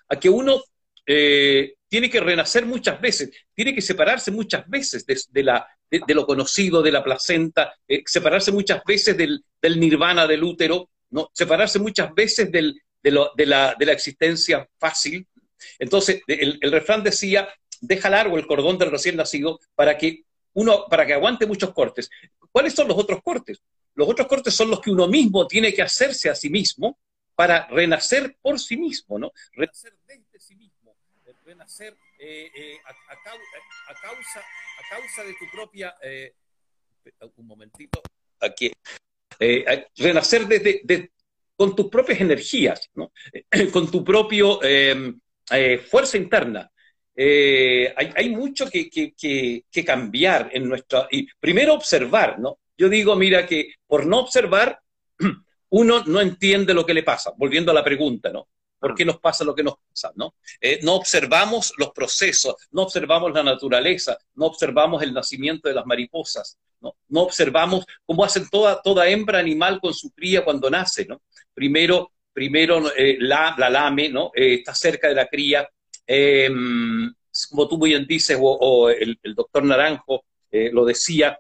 [0.10, 0.62] a que uno
[1.06, 6.92] eh, tiene que renacer muchas veces, tiene que separarse muchas veces de, lo conocido, de
[6.92, 9.44] la placenta, eh, separarse muchas veces del,
[9.78, 11.30] nirvana del útero, ¿no?
[11.34, 15.28] separarse muchas veces de, la, existencia fácil.
[15.80, 17.50] Entonces, el, refrán decía,
[17.82, 22.10] deja largo el cordón del recién nacido para que uno, para que aguante muchos cortes.
[22.52, 23.62] ¿Cuáles son los otros cortes?
[23.96, 27.00] Los otros cortes son los que uno mismo tiene que hacerse a sí mismo
[27.36, 29.32] para renacer por sí mismo, ¿no?
[29.54, 33.16] Renacer desde sí mismo, eh, renacer eh, eh, a,
[34.02, 35.96] causa, a causa de tu propia...
[37.38, 38.02] un momentito,
[38.40, 38.72] aquí.
[39.98, 41.12] renacer desde,
[41.56, 43.12] con tus propias energías, ¿no?
[43.74, 44.60] con tu propio
[45.90, 46.72] fuerza interna.
[47.16, 49.14] Hay, hay, mucho que, que,
[49.70, 51.08] que, cambiar en nuestra...
[51.12, 52.60] Y primero observar, ¿no?
[52.78, 54.80] Yo digo, mira, que por no observar
[55.70, 57.32] uno no entiende lo que le pasa.
[57.38, 58.48] Volviendo a la pregunta, ¿no?
[58.82, 60.12] ¿Por qué nos pasa lo que nos pasa?
[60.16, 60.34] ¿no?
[60.60, 65.86] Eh, no observamos los procesos, no observamos la naturaleza, no observamos el nacimiento de las
[65.86, 71.06] mariposas, no, no observamos cómo hacen toda, toda hembra animal con su cría cuando nace.
[71.06, 71.22] ¿no?
[71.54, 74.32] Primero, primero eh, la, la, lame, ¿no?
[74.34, 75.70] Eh, está cerca de la cría,
[76.08, 77.14] em,
[77.50, 81.40] como tú muy bien dices, o, el, doctor Naranjo lo decía,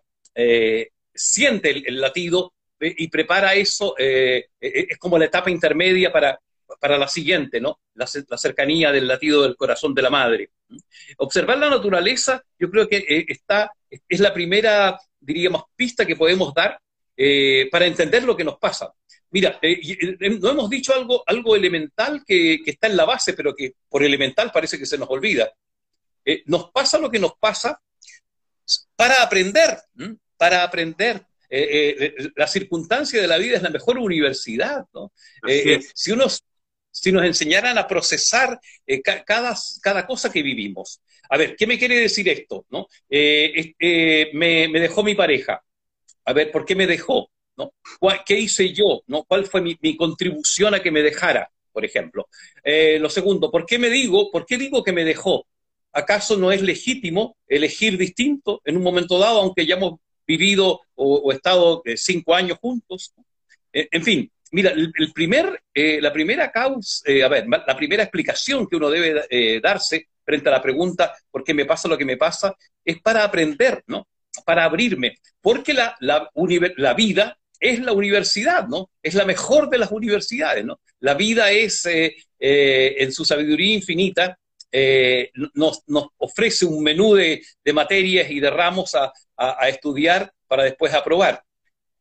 [1.13, 6.39] siente el latido, y prepara eso, eh, eh, es como la etapa intermedia para,
[6.79, 7.79] para la siguiente, ¿no?
[7.93, 10.49] La, cercanía del latido del corazón de la madre.
[11.17, 16.53] Observar la naturaleza, yo creo que eh, está, es la primera, diríamos, pista que podemos
[16.53, 16.79] dar
[17.71, 18.91] para entender lo que nos pasa.
[19.31, 19.59] Mira,
[20.39, 24.03] no hemos dicho algo, algo elemental que, que, está en la base, pero que por
[24.03, 25.51] elemental parece que se nos olvida.
[26.45, 27.81] nos pasa lo que nos pasa
[28.95, 29.77] para aprender,
[30.37, 35.11] para aprender, eh, eh, la circunstancia de la vida es la mejor universidad, ¿no?
[35.47, 36.43] Eh, si, nos
[37.25, 38.59] enseñaran a procesar
[39.25, 41.01] cada, cada cosa que vivimos.
[41.29, 42.65] A ver, ¿qué me quiere decir esto?
[42.69, 42.87] ¿no?
[43.09, 45.61] Me, me, dejó mi pareja.
[46.25, 47.29] A ver, ¿por qué me dejó?
[47.61, 48.09] ¿No?
[48.25, 49.03] ¿Qué hice yo?
[49.07, 49.23] ¿no?
[49.23, 52.27] ¿Cuál fue mi, mi contribución a que me dejara, por ejemplo?
[52.63, 55.45] lo segundo, ¿por qué me digo, por qué digo que me dejó?
[55.93, 59.99] ¿Acaso no es legítimo elegir distinto en un momento dado, aunque ya hemos
[60.31, 63.13] vivido o, estado eh, cinco años juntos.
[63.73, 68.67] Eh, en fin, mira, el, primer, eh, la primera causa, a ver, la primera explicación
[68.67, 72.17] que uno debe darse frente a la pregunta ¿por qué me pasa lo que me
[72.17, 72.55] pasa?
[72.85, 74.07] es para aprender, ¿no?
[74.45, 78.89] Para abrirme, porque la, la vida es la universidad, ¿no?
[79.03, 80.81] Es la mejor de las universidades, ¿no?
[80.99, 84.37] La vida es, en su sabiduría infinita,
[85.53, 87.43] nos, nos, ofrece un menú de,
[87.73, 89.13] materias y de ramos a,
[89.69, 91.43] estudiar para después aprobar.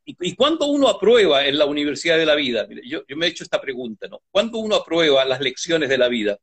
[0.05, 3.45] y, cuando uno aprueba en la Universidad de la Vida, yo, yo me he hecho
[3.45, 4.23] esta pregunta, ¿no?
[4.31, 6.39] ¿Cuándo uno aprueba las lecciones de la vida?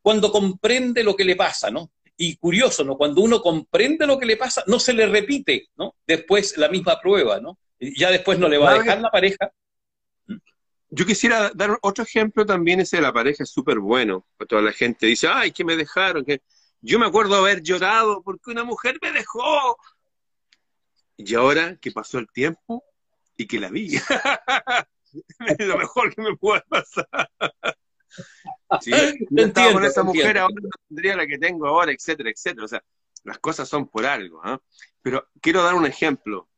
[0.00, 1.90] Cuando comprende lo que le pasa, ¿no?
[2.16, 2.96] Y curioso, ¿no?
[2.96, 5.96] Cuando uno comprende lo que le pasa, no se le repite, ¿no?
[6.06, 7.58] Después la misma prueba, ¿no?
[7.96, 9.50] Ya después no le va a dejar la pareja.
[10.90, 14.26] Yo quisiera dar otro ejemplo también, ese de la pareja es súper bueno.
[14.48, 16.42] Toda la gente dice, ay, que me dejaron, que
[16.80, 19.76] yo me acuerdo haber llorado porque una mujer me dejó.
[21.16, 22.84] Y ahora que pasó el tiempo
[23.36, 23.96] y que la vi,
[25.58, 27.30] es lo mejor que me puede pasar.
[28.80, 28.92] Si
[29.36, 32.64] estaba con esa mujer, ahora no tendría la que tengo ahora, etcétera, etcétera.
[32.64, 32.84] O sea,
[33.24, 34.40] las cosas son por algo.
[34.44, 34.60] ¿ah?
[35.02, 36.48] Pero quiero dar un ejemplo.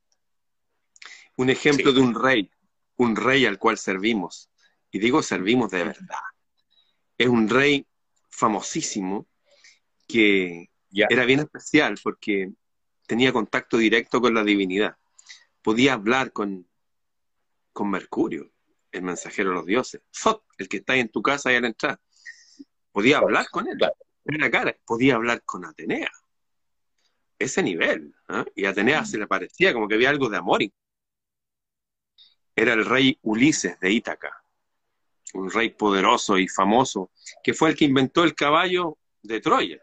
[1.37, 2.51] Un ejemplo de un rey.
[2.97, 4.51] Un rey al cual servimos.
[4.91, 6.21] Y digo servimos de verdad.
[7.19, 7.87] Es un rey
[8.29, 9.27] famosísimo
[10.07, 12.53] que era bien especial porque
[13.07, 14.97] tenía contacto directo con la divinidad.
[15.63, 16.69] Podía hablar con,
[17.73, 18.53] con Mercurio,
[18.93, 20.03] el mensajero de los dioses.
[20.11, 22.01] Sot, el que está en tu casa y al entrar.
[22.93, 23.79] Podía hablar con él.
[24.25, 24.77] En la cara.
[24.85, 26.11] Podía hablar con Atenea.
[27.39, 28.15] Ese nivel.
[28.29, 28.45] ¿ah?
[28.55, 30.63] Y Atenea se le parecía como que había algo de amor.
[32.57, 34.43] Era el rey Ulises de Ítaca.
[35.35, 37.11] Un rey poderoso y famoso,
[37.45, 39.79] que fue el que inventó el caballo de Troya.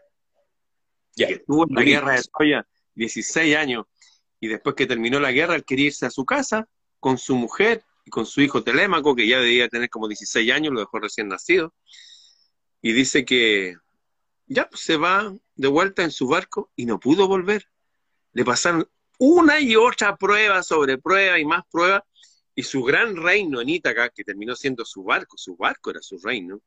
[1.16, 3.86] Que estuvo en la guerra de Troya 16 años.
[4.40, 7.84] Y después que terminó la guerra, él quería irse a su casa con su mujer
[8.04, 11.28] y con su hijo Telémaco, que ya debía tener como 16 años, lo dejó recién
[11.28, 11.72] nacido,
[12.82, 13.76] y dice que
[14.46, 17.68] ya pues, se va de vuelta en su barco y no pudo volver.
[18.32, 22.02] Le pasaron una y otra prueba sobre prueba y más pruebas,
[22.54, 26.18] y su gran reino en Ítaca, que terminó siendo su barco, su barco era su
[26.18, 26.60] reino,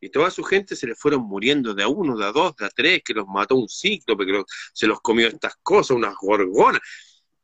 [0.00, 2.66] y toda su gente se le fueron muriendo de a uno, de a dos, de
[2.66, 6.80] a tres, que los mató un ciclo, que se los comió estas cosas, unas gorgonas,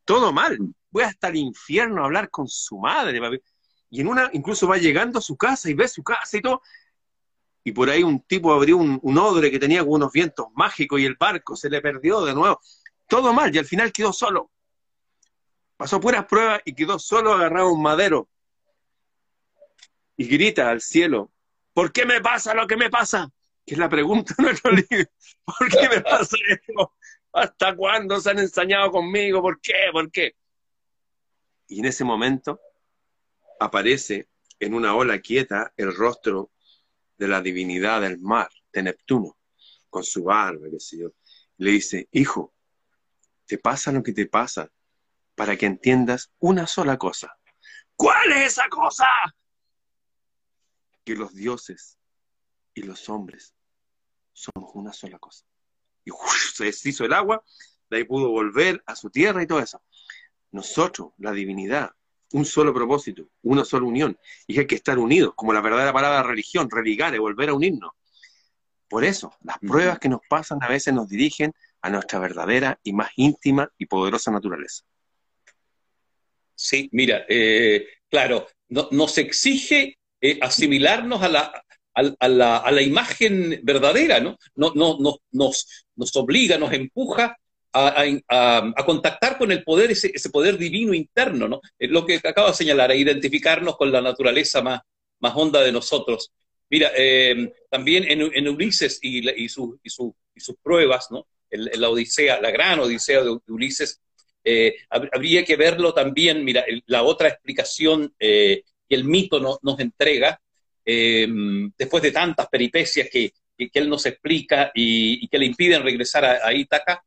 [0.05, 0.59] todo mal
[0.93, 3.19] voy hasta el infierno a hablar con su madre.
[3.91, 6.63] Y en una, incluso va llegando a su casa y ve su casa y todo.
[7.65, 11.17] Y por ahí un tipo abrió un, odre que tenía unos vientos mágicos y el
[11.19, 12.61] barco se le perdió de nuevo.
[13.09, 14.51] Todo mal y al final quedó solo.
[15.83, 18.29] Pasó puras pruebas y quedó solo agarrado a un madero.
[20.17, 21.33] Y grita al cielo,
[21.75, 23.33] ¿por qué me pasa lo que me pasa?
[23.67, 25.11] Que es la pregunta de nuestro libro.
[25.45, 26.95] ¿Por qué me pasa esto?
[27.33, 29.43] ¿Hasta cuándo se han ensañado conmigo?
[29.43, 29.75] ¿Por qué?
[29.91, 30.37] ¿Por qué?
[31.67, 32.61] Y en ese momento
[33.59, 34.29] aparece
[34.61, 36.53] en una ola quieta el rostro
[37.19, 39.37] de la divinidad del mar, de Neptuno,
[39.91, 41.09] con su barba, qué sé yo.
[41.57, 42.55] Le dice, hijo,
[43.47, 44.71] te pasa lo que te pasa
[45.35, 47.37] para que entiendas una sola cosa.
[47.97, 49.07] ¿Cuál es esa cosa?
[51.05, 51.99] Que los dioses
[52.75, 53.55] y los hombres
[54.33, 55.45] somos una sola cosa.
[56.05, 56.11] Y
[56.53, 57.43] se deshizo el agua,
[57.91, 59.83] de ahí pudo volver a su tierra y todo eso
[60.53, 61.91] nosotros, la divinidad,
[62.33, 66.23] un solo propósito, una sola unión, y hay que estar unidos, como la verdadera palabra
[66.23, 67.93] religión, religar, volver a unirnos.
[68.89, 72.93] Por eso, las pruebas que nos pasan a veces nos dirigen a nuestra verdadera y
[72.93, 74.85] más íntima y poderosa naturaleza.
[76.55, 83.61] Sí, mira, eh, claro, nos exige eh, asimilarnos a la, a, la, a, la, imagen
[83.63, 84.39] verdadera, ¿no?
[84.55, 87.37] no, no nos, nos obliga, nos empuja
[87.73, 91.61] a, contactar con el poder, ese, poder divino interno, ¿no?
[91.79, 94.81] Lo que acabo de señalar, a identificarnos con la naturaleza más,
[95.21, 96.33] más honda de nosotros.
[96.69, 101.27] Mira, eh, también en, Ulises y, y, sus pruebas, ¿no?
[101.51, 104.01] la Odisea, la gran Odisea de, Ulises,
[104.45, 110.41] eh, habría que verlo también, mira, la otra explicación eh, que el mito nos entrega,
[110.85, 117.05] después de tantas peripecias que, él nos explica y, que le impiden regresar a Ítaca,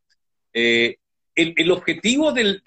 [0.53, 0.95] eh,
[1.35, 2.61] el, objetivo de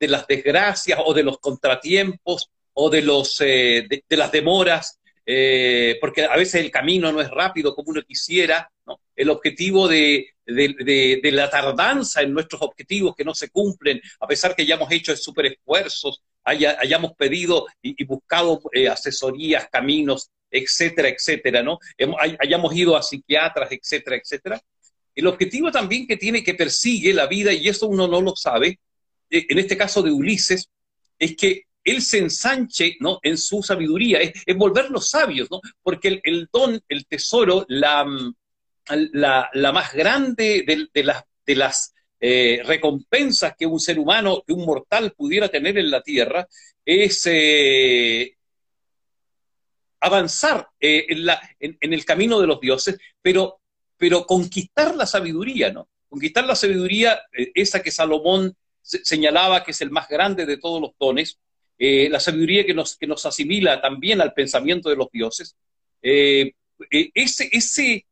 [0.00, 6.56] las desgracias o de los contratiempos o de, los, de, las demoras, porque a veces
[6.56, 8.70] el camino no es rápido como uno quisiera,
[9.16, 10.31] el objetivo de,
[11.32, 15.46] la tardanza en nuestros objetivos que no se cumplen, a pesar que hayamos hecho super
[15.46, 18.60] esfuerzos, hayamos pedido y, buscado
[18.90, 21.78] asesorías, caminos, etcétera, etcétera, ¿no?
[22.38, 24.60] hayamos ido a psiquiatras, etcétera, etcétera,
[25.14, 28.78] el objetivo también que tiene, que persigue la vida, y eso uno no lo sabe,
[29.30, 30.68] eh, en este caso de Ulises,
[31.18, 33.18] es que él se ensanche ¿no?
[33.22, 35.60] en su sabiduría, es, volverlos sabios, ¿no?
[35.82, 38.06] porque el, don, el tesoro, la,
[38.88, 44.52] mm, la, más grande de, las, de las eh, recompensas que un ser humano, que
[44.52, 46.46] un mortal pudiera tener en la tierra,
[46.84, 48.36] es eh,
[50.00, 53.60] avanzar en, la, en, el camino de los dioses, pero
[53.96, 55.88] pero conquistar la sabiduría, ¿no?
[56.08, 60.80] Conquistar la sabiduría, eh, esa que Salomón señalaba que es el más grande de todos
[60.80, 61.38] los dones,
[61.78, 65.56] eh, la sabiduría que nos, que nos asimila también al pensamiento de los dioses,
[66.02, 66.52] eh,
[66.90, 68.06] eh, ese,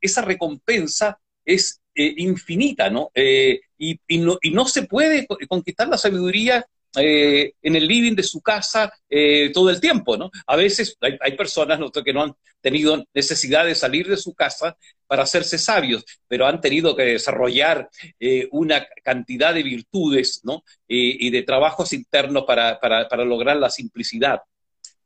[0.00, 3.10] esa recompensa es infinita, ¿no?
[3.14, 4.38] Y, ¿no?
[4.40, 6.64] y no se puede conquistar la sabiduría
[6.96, 10.30] eh, en el living de su casa eh, todo el tiempo, ¿no?
[10.46, 15.24] A veces hay, personas que no han tenido necesidad de salir de su casa para
[15.24, 17.88] hacerse sabios, pero han tenido que desarrollar
[18.20, 20.62] eh, una cantidad de virtudes, ¿no?
[20.86, 22.78] y de trabajos internos para,
[23.24, 24.40] lograr la simplicidad.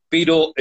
[0.09, 0.53] Pero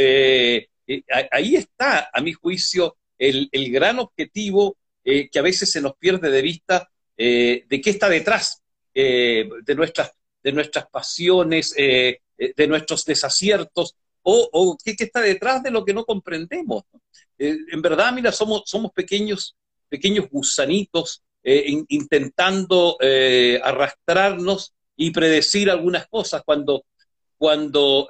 [1.31, 6.41] ahí está, a mi juicio, el, gran objetivo que a veces se nos pierde de
[6.41, 8.61] vista de qué está detrás
[8.93, 10.11] de nuestras
[10.47, 15.93] de nuestras pasiones, eh, eh, de nuestros desaciertos, o, qué, está detrás de lo que
[15.93, 16.83] no comprendemos.
[17.37, 19.57] Eh, en verdad, mira, somos, somos pequeños,
[19.89, 21.21] pequeños gusanitos
[21.89, 22.97] intentando
[23.63, 26.83] arrastrarnos y predecir algunas cosas cuando,
[27.37, 28.05] cuando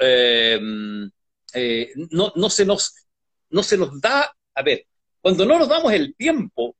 [2.09, 2.95] no, no, se nos,
[3.51, 4.87] no se nos da, a ver,
[5.27, 6.77] cuando no nos damos el tiempo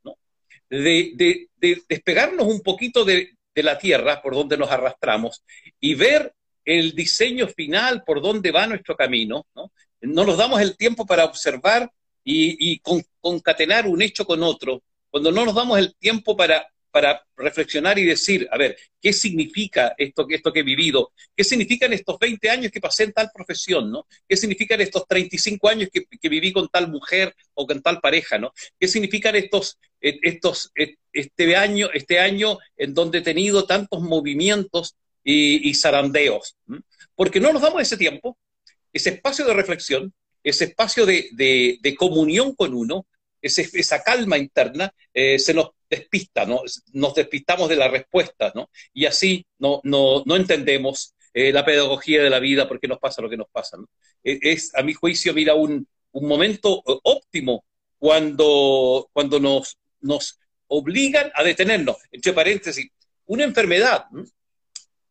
[0.69, 5.43] de, de despegarnos un poquito de, la tierra por donde nos arrastramos
[5.81, 6.33] y ver
[6.63, 9.69] el diseño final por donde va nuestro camino, ¿no?
[9.99, 11.91] nos damos el tiempo para observar
[12.23, 12.79] y,
[13.19, 18.05] concatenar un hecho con otro, cuando no nos damos el tiempo para para reflexionar y
[18.05, 21.13] decir, a ver, ¿qué significa esto, esto que he vivido?
[21.35, 23.91] ¿Qué significan estos 20 años que pasé en tal profesión?
[23.91, 24.07] ¿no?
[24.27, 28.39] ¿Qué significan estos 35 años que, viví con tal mujer o con tal pareja?
[28.39, 28.51] ¿no?
[28.79, 34.01] ¿Qué significan estos, eh, estos, eh, este, año, este año en donde he tenido tantos
[34.01, 36.55] movimientos y, zarandeos?
[37.13, 38.39] Porque no nos damos ese tiempo,
[38.91, 40.11] ese espacio de reflexión,
[40.43, 41.29] ese espacio de,
[41.79, 43.05] de comunión con uno,
[43.41, 46.61] esa calma interna, eh, se nos despista, ¿no?
[46.93, 48.69] Nos despistamos de la respuesta, ¿no?
[48.93, 52.99] Y así no, no, no entendemos eh, la pedagogía de la vida, por qué nos
[52.99, 53.77] pasa lo que nos pasa,
[54.23, 57.63] e, Es, a mi juicio, mira, un, un momento óptimo
[57.97, 61.97] cuando, cuando nos, nos obligan a detenernos.
[62.11, 62.89] Entre paréntesis,
[63.25, 64.05] una enfermedad.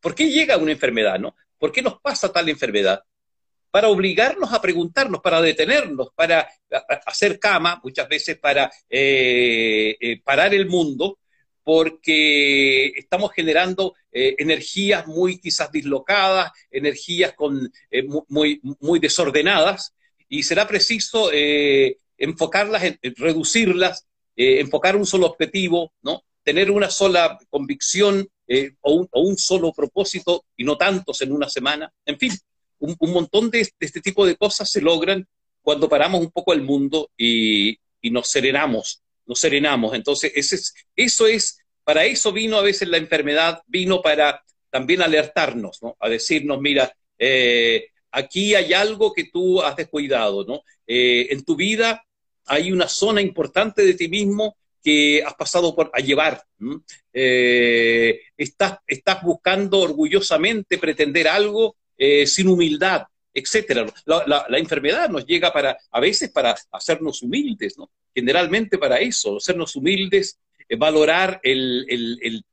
[0.01, 1.35] ¿Por qué llega una enfermedad, no?
[1.59, 3.03] ¿Por qué nos pasa tal enfermedad?
[3.77, 6.49] Para obligarnos a preguntarnos, para detenernos, para
[7.05, 11.19] hacer cama, muchas veces para eh, eh, parar el mundo,
[11.63, 17.71] porque estamos generando eh, energías muy quizás dislocadas, energías con,
[18.29, 19.93] muy, muy desordenadas,
[20.27, 21.31] y será preciso
[22.17, 26.25] enfocarlas, reducirlas, enfocar un solo objetivo, ¿no?
[26.43, 28.27] tener una sola convicción
[28.81, 32.33] o un solo propósito y no tantos en una semana, en fin,
[32.79, 35.27] un, montón de, este tipo de cosas se logran
[35.63, 39.93] cuando paramos un poco el mundo y, nos serenamos, nos serenamos.
[39.95, 40.57] Entonces, ese
[40.95, 45.97] eso es, para eso vino a veces la enfermedad, vino para también alertarnos, ¿no?
[45.99, 50.63] A decirnos, mira, eh, aquí hay algo que tú has descuidado, ¿no?
[50.87, 52.05] Eh, en tu vida
[52.47, 56.45] hay una zona importante de ti mismo que has pasado por, a llevar.
[57.13, 63.87] Eh, estás, estás buscando orgullosamente pretender algo eh, sin humildad, etcétera.
[64.07, 67.91] La, enfermedad nos llega para, a veces para hacernos humildes, ¿no?
[68.15, 70.39] Generalmente para eso, hacernos humildes,
[70.69, 72.45] eh, valorar el,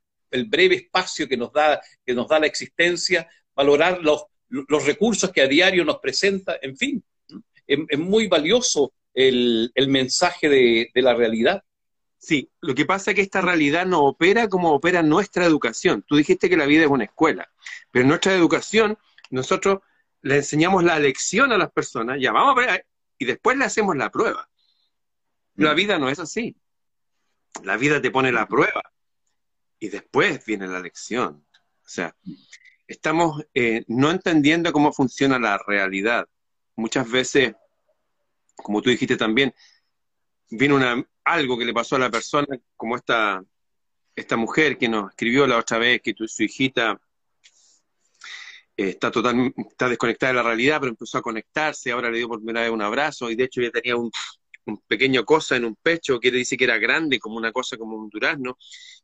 [0.47, 4.25] breve espacio que nos da, que nos da la existencia, valorar los,
[4.85, 7.03] recursos que a diario nos presenta, en fin,
[7.65, 11.63] es, muy valioso el, mensaje de, de la realidad.
[12.17, 16.05] Sí, lo que pasa es que esta realidad no opera como opera nuestra educación.
[16.07, 17.49] Tú dijiste que la vida es una escuela,
[17.91, 18.97] pero nuestra educación
[19.33, 19.79] nosotros
[20.21, 22.85] le enseñamos la lección a las personas, ya vamos a ver,
[23.17, 24.49] y después le hacemos la prueba.
[25.55, 25.75] La mm.
[25.75, 26.55] vida no es así.
[27.63, 28.81] La vida te pone la prueba
[29.79, 31.45] y después viene la lección.
[31.53, 32.15] O sea,
[32.87, 36.27] estamos eh, no entendiendo cómo funciona la realidad.
[36.75, 37.53] Muchas veces,
[38.55, 39.53] como tú dijiste también,
[40.49, 43.43] viene una, algo que le pasó a la persona, como esta,
[44.15, 46.99] esta mujer que nos escribió la otra vez que tu, su hijita
[48.77, 52.27] eh, está total, está desconectada de la realidad, pero empezó a conectarse, ahora le dio
[52.27, 54.11] por primera vez un abrazo, y de hecho ya tenía un,
[54.65, 57.97] un pequeño cosa en un pecho que dice que era grande, como una cosa como
[57.97, 58.57] un durazno,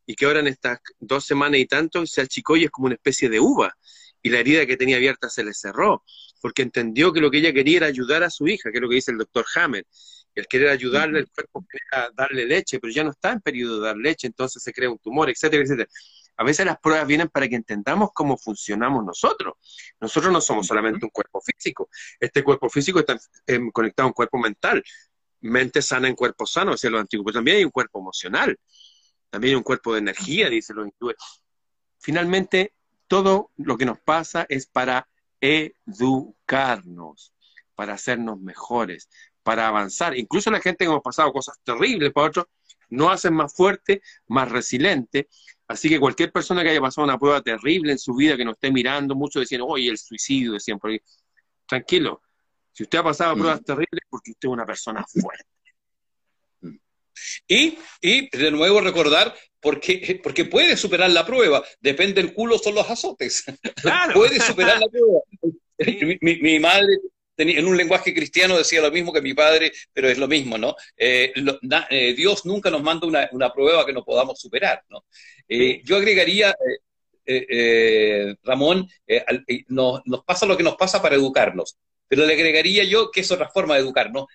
[0.05, 2.95] y que ahora en estas dos semanas y tanto se achicó y es como una
[2.95, 3.75] especie de uva,
[4.21, 6.03] y la herida que tenía abierta se le cerró,
[6.41, 8.89] porque entendió que lo que ella quería era ayudar a su hija, que es lo
[8.89, 9.85] que dice el doctor Hammer,
[10.35, 13.87] el querer ayudarle, el cuerpo quería darle leche, pero ya no está en periodo de
[13.87, 15.89] dar leche, entonces se crea un tumor, etcétera, etcétera.
[16.39, 19.55] A veces las pruebas vienen para que entendamos cómo funcionamos nosotros.
[19.99, 21.89] Nosotros no somos solamente un cuerpo físico.
[22.17, 24.81] Este cuerpo físico está em, conectado a un cuerpo mental.
[25.41, 27.25] Mente sana en cuerpo sano, decía los antiguos.
[27.25, 28.57] Pero también hay un cuerpo emocional.
[29.29, 31.17] También hay un cuerpo de energía, dice los hindúes.
[31.97, 32.71] Finalmente,
[33.07, 35.09] todo lo que nos pasa es para
[35.41, 37.33] educarnos,
[37.75, 39.09] para hacernos mejores,
[39.43, 40.17] para avanzar.
[40.17, 42.45] Incluso la gente que hemos pasado cosas terribles para otros,
[42.89, 45.27] nos hacen más fuerte, más resiliente.
[45.67, 48.55] Así que cualquier persona que haya pasado una prueba terrible en su vida, que nos
[48.55, 50.99] esté mirando, mucho diciendo, oye, el suicidio, decían por ahí,
[51.67, 52.21] tranquilo,
[52.71, 53.39] si usted ha pasado mm.
[53.39, 55.45] pruebas terribles, porque usted es una persona fuerte.
[57.47, 62.75] Y, y de nuevo recordar, porque, porque puede superar la prueba, depende del culo, son
[62.75, 63.43] los azotes.
[64.13, 65.19] puede superar la prueba.
[66.21, 66.97] Mi, madre
[67.39, 70.75] en un lenguaje cristiano decía lo mismo que mi padre, pero es lo mismo, ¿no?
[70.97, 71.33] Eh,
[71.89, 75.05] eh, Dios nunca nos manda una, prueba que no podamos superar, ¿no?
[75.47, 76.55] Eh, yo agregaría,
[78.43, 78.89] Ramón,
[79.67, 81.77] nos, nos, pasa lo que nos pasa para educarnos,
[82.07, 84.25] pero le agregaría yo que es otra forma de educarnos.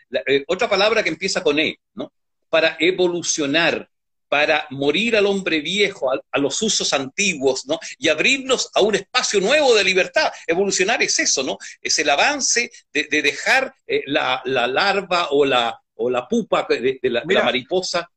[0.46, 2.12] otra palabra que empieza con E, ¿no?
[2.48, 3.90] para evolucionar,
[4.28, 7.78] para morir al hombre viejo, a, los usos antiguos, ¿no?
[7.98, 10.32] Y abrirnos a un espacio nuevo de libertad.
[10.46, 11.58] Evolucionar es eso, ¿no?
[11.80, 17.24] Es el avance de, dejar eh, la, larva o la, o la pupa de, la,
[17.24, 18.10] mariposa.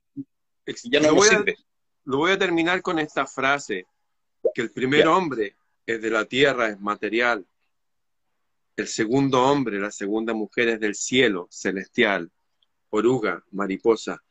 [0.84, 1.43] Ya no lo, voy A,
[2.05, 3.86] lo voy a terminar con esta frase,
[4.53, 5.55] que el primer hombre
[5.86, 7.45] es de la tierra, es material.
[8.76, 12.32] El segundo hombre, la segunda mujer es del cielo, celestial,
[12.89, 14.22] oruga, mariposa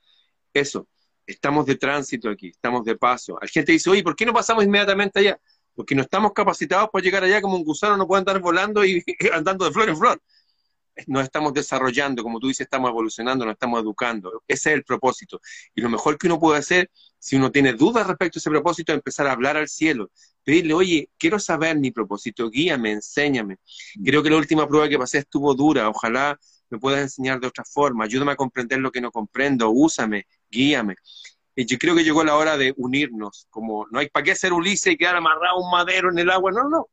[0.61, 0.89] eso.
[1.27, 3.39] Estamos de tránsito aquí, estamos de paso.
[3.41, 5.41] Hay gente que dice, oye, ¿por qué no pasamos inmediatamente allá?
[5.75, 9.03] Porque no estamos capacitados para llegar allá como un gusano, no puede andar volando y
[9.33, 10.23] andando de flor en flor.
[11.09, 14.43] Nos estamos desarrollando, como tú dices, estamos evolucionando, nos estamos educando.
[14.49, 15.41] Ese es el propósito.
[15.75, 18.93] Y lo mejor que uno puede hacer, si uno tiene dudas respecto a ese propósito,
[18.93, 20.11] es empezar a hablar al cielo.
[20.43, 23.57] Pedirle, oye, quiero saber mi propósito, guíame, enséñame.
[24.03, 25.89] Creo que la última prueba que pasé estuvo dura.
[25.91, 26.39] Ojalá
[26.71, 30.95] me puedas enseñar de otra forma, ayúdame a comprender lo que no comprendo, úsame, guíame.
[31.55, 34.53] Y yo creo que llegó la hora de unirnos, como no hay para qué ser
[34.53, 36.89] Ulises y quedar amarrado un madero en el agua, no, no.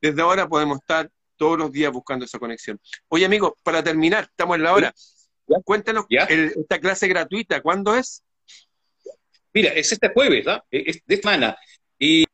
[0.00, 2.80] Desde ahora podemos estar todos los días buscando esa conexión.
[3.08, 4.94] Oye, amigo, para terminar, estamos en la hora.
[5.64, 8.22] Cuéntanos, esta clase gratuita, ¿cuándo es?
[9.54, 10.62] Mira, es este jueves, ¿no?
[10.70, 11.56] Es de semana.
[11.98, 12.24] y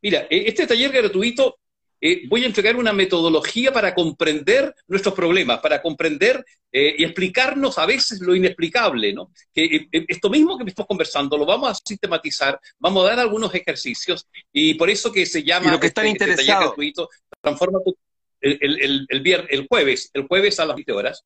[0.00, 1.59] mira, e, este taller gratuito
[2.00, 7.78] eh, voy a entregar una metodología para comprender nuestros problemas, para comprender eh, y explicarnos
[7.78, 9.30] a veces lo inexplicable, ¿no?
[9.52, 13.54] Que eh, esto mismo que estás conversando lo vamos a sistematizar, vamos a dar algunos
[13.54, 15.72] ejercicios y por eso que se llama...
[15.72, 17.94] lo que están este, este gratuito, transforma tu,
[18.40, 21.24] el, el, el, el, jueves, el jueves a las 20 horas,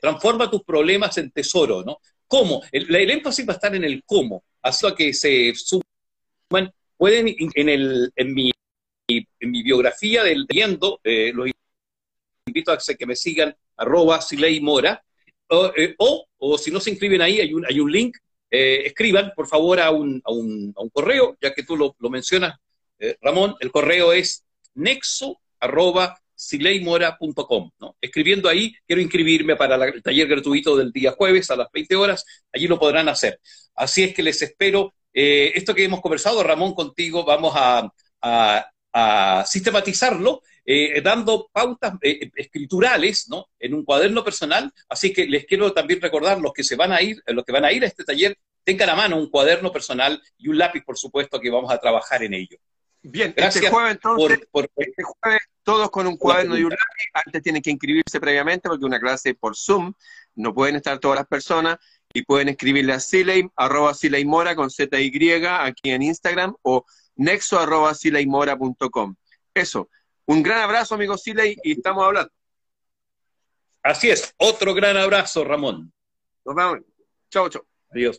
[0.00, 1.98] transforma tus problemas en tesoro, ¿no?
[2.28, 2.62] ¿Cómo?
[2.70, 8.12] El, énfasis va a estar en el cómo, hasta que se suman, pueden en, el,
[8.14, 8.52] en mi
[9.44, 11.50] en mi biografía del viendo, eh, los
[12.46, 15.02] invito a que me sigan, arroba Siley Mora,
[15.76, 18.16] eh, o, o, si no se inscriben ahí, hay un, hay un link,
[18.50, 21.94] eh, escriban por favor a un, a, un, a un, correo, ya que tú lo,
[21.98, 22.56] lo mencionas,
[23.20, 27.70] Ramón, el correo es nexo arroba sileymora.com.
[27.78, 27.96] ¿no?
[28.00, 32.24] Escribiendo ahí, quiero inscribirme para el taller gratuito del día jueves a las 20 horas,
[32.50, 33.40] allí lo podrán hacer.
[33.74, 34.94] Así es que les espero.
[35.12, 37.92] esto que hemos conversado, Ramón, contigo, vamos a
[39.46, 43.46] sistematizarlo, eh, dando pautas eh, escriturales, ¿no?
[43.58, 44.72] En un cuaderno personal.
[44.88, 47.64] Así que les quiero también recordar los que se van a ir, los que van
[47.64, 50.96] a ir a este taller, tengan a mano un cuaderno personal y un lápiz, por
[50.96, 52.56] supuesto, que vamos a trabajar en ello.
[53.02, 54.40] Bien, este Gracias este jueves entonces,
[54.76, 57.04] este jueves todos con un cuaderno y un lápiz.
[57.26, 59.92] Antes tienen que inscribirse previamente porque una clase por Zoom,
[60.36, 61.76] no pueden estar todas las personas
[62.14, 63.92] y pueden escribirle a Siley, arroba
[64.24, 66.86] Mora con Z-Y aquí en Instagram o
[67.16, 69.14] nexo.sileymora.com.
[69.52, 69.88] Eso.
[70.26, 72.30] Un gran abrazo, amigo Siley, y estamos hablando.
[73.82, 74.34] Así es.
[74.38, 75.92] Otro gran abrazo, Ramón.
[76.44, 76.78] Nos vemos.
[77.30, 77.66] Chao, chao.
[77.90, 78.12] Adiós.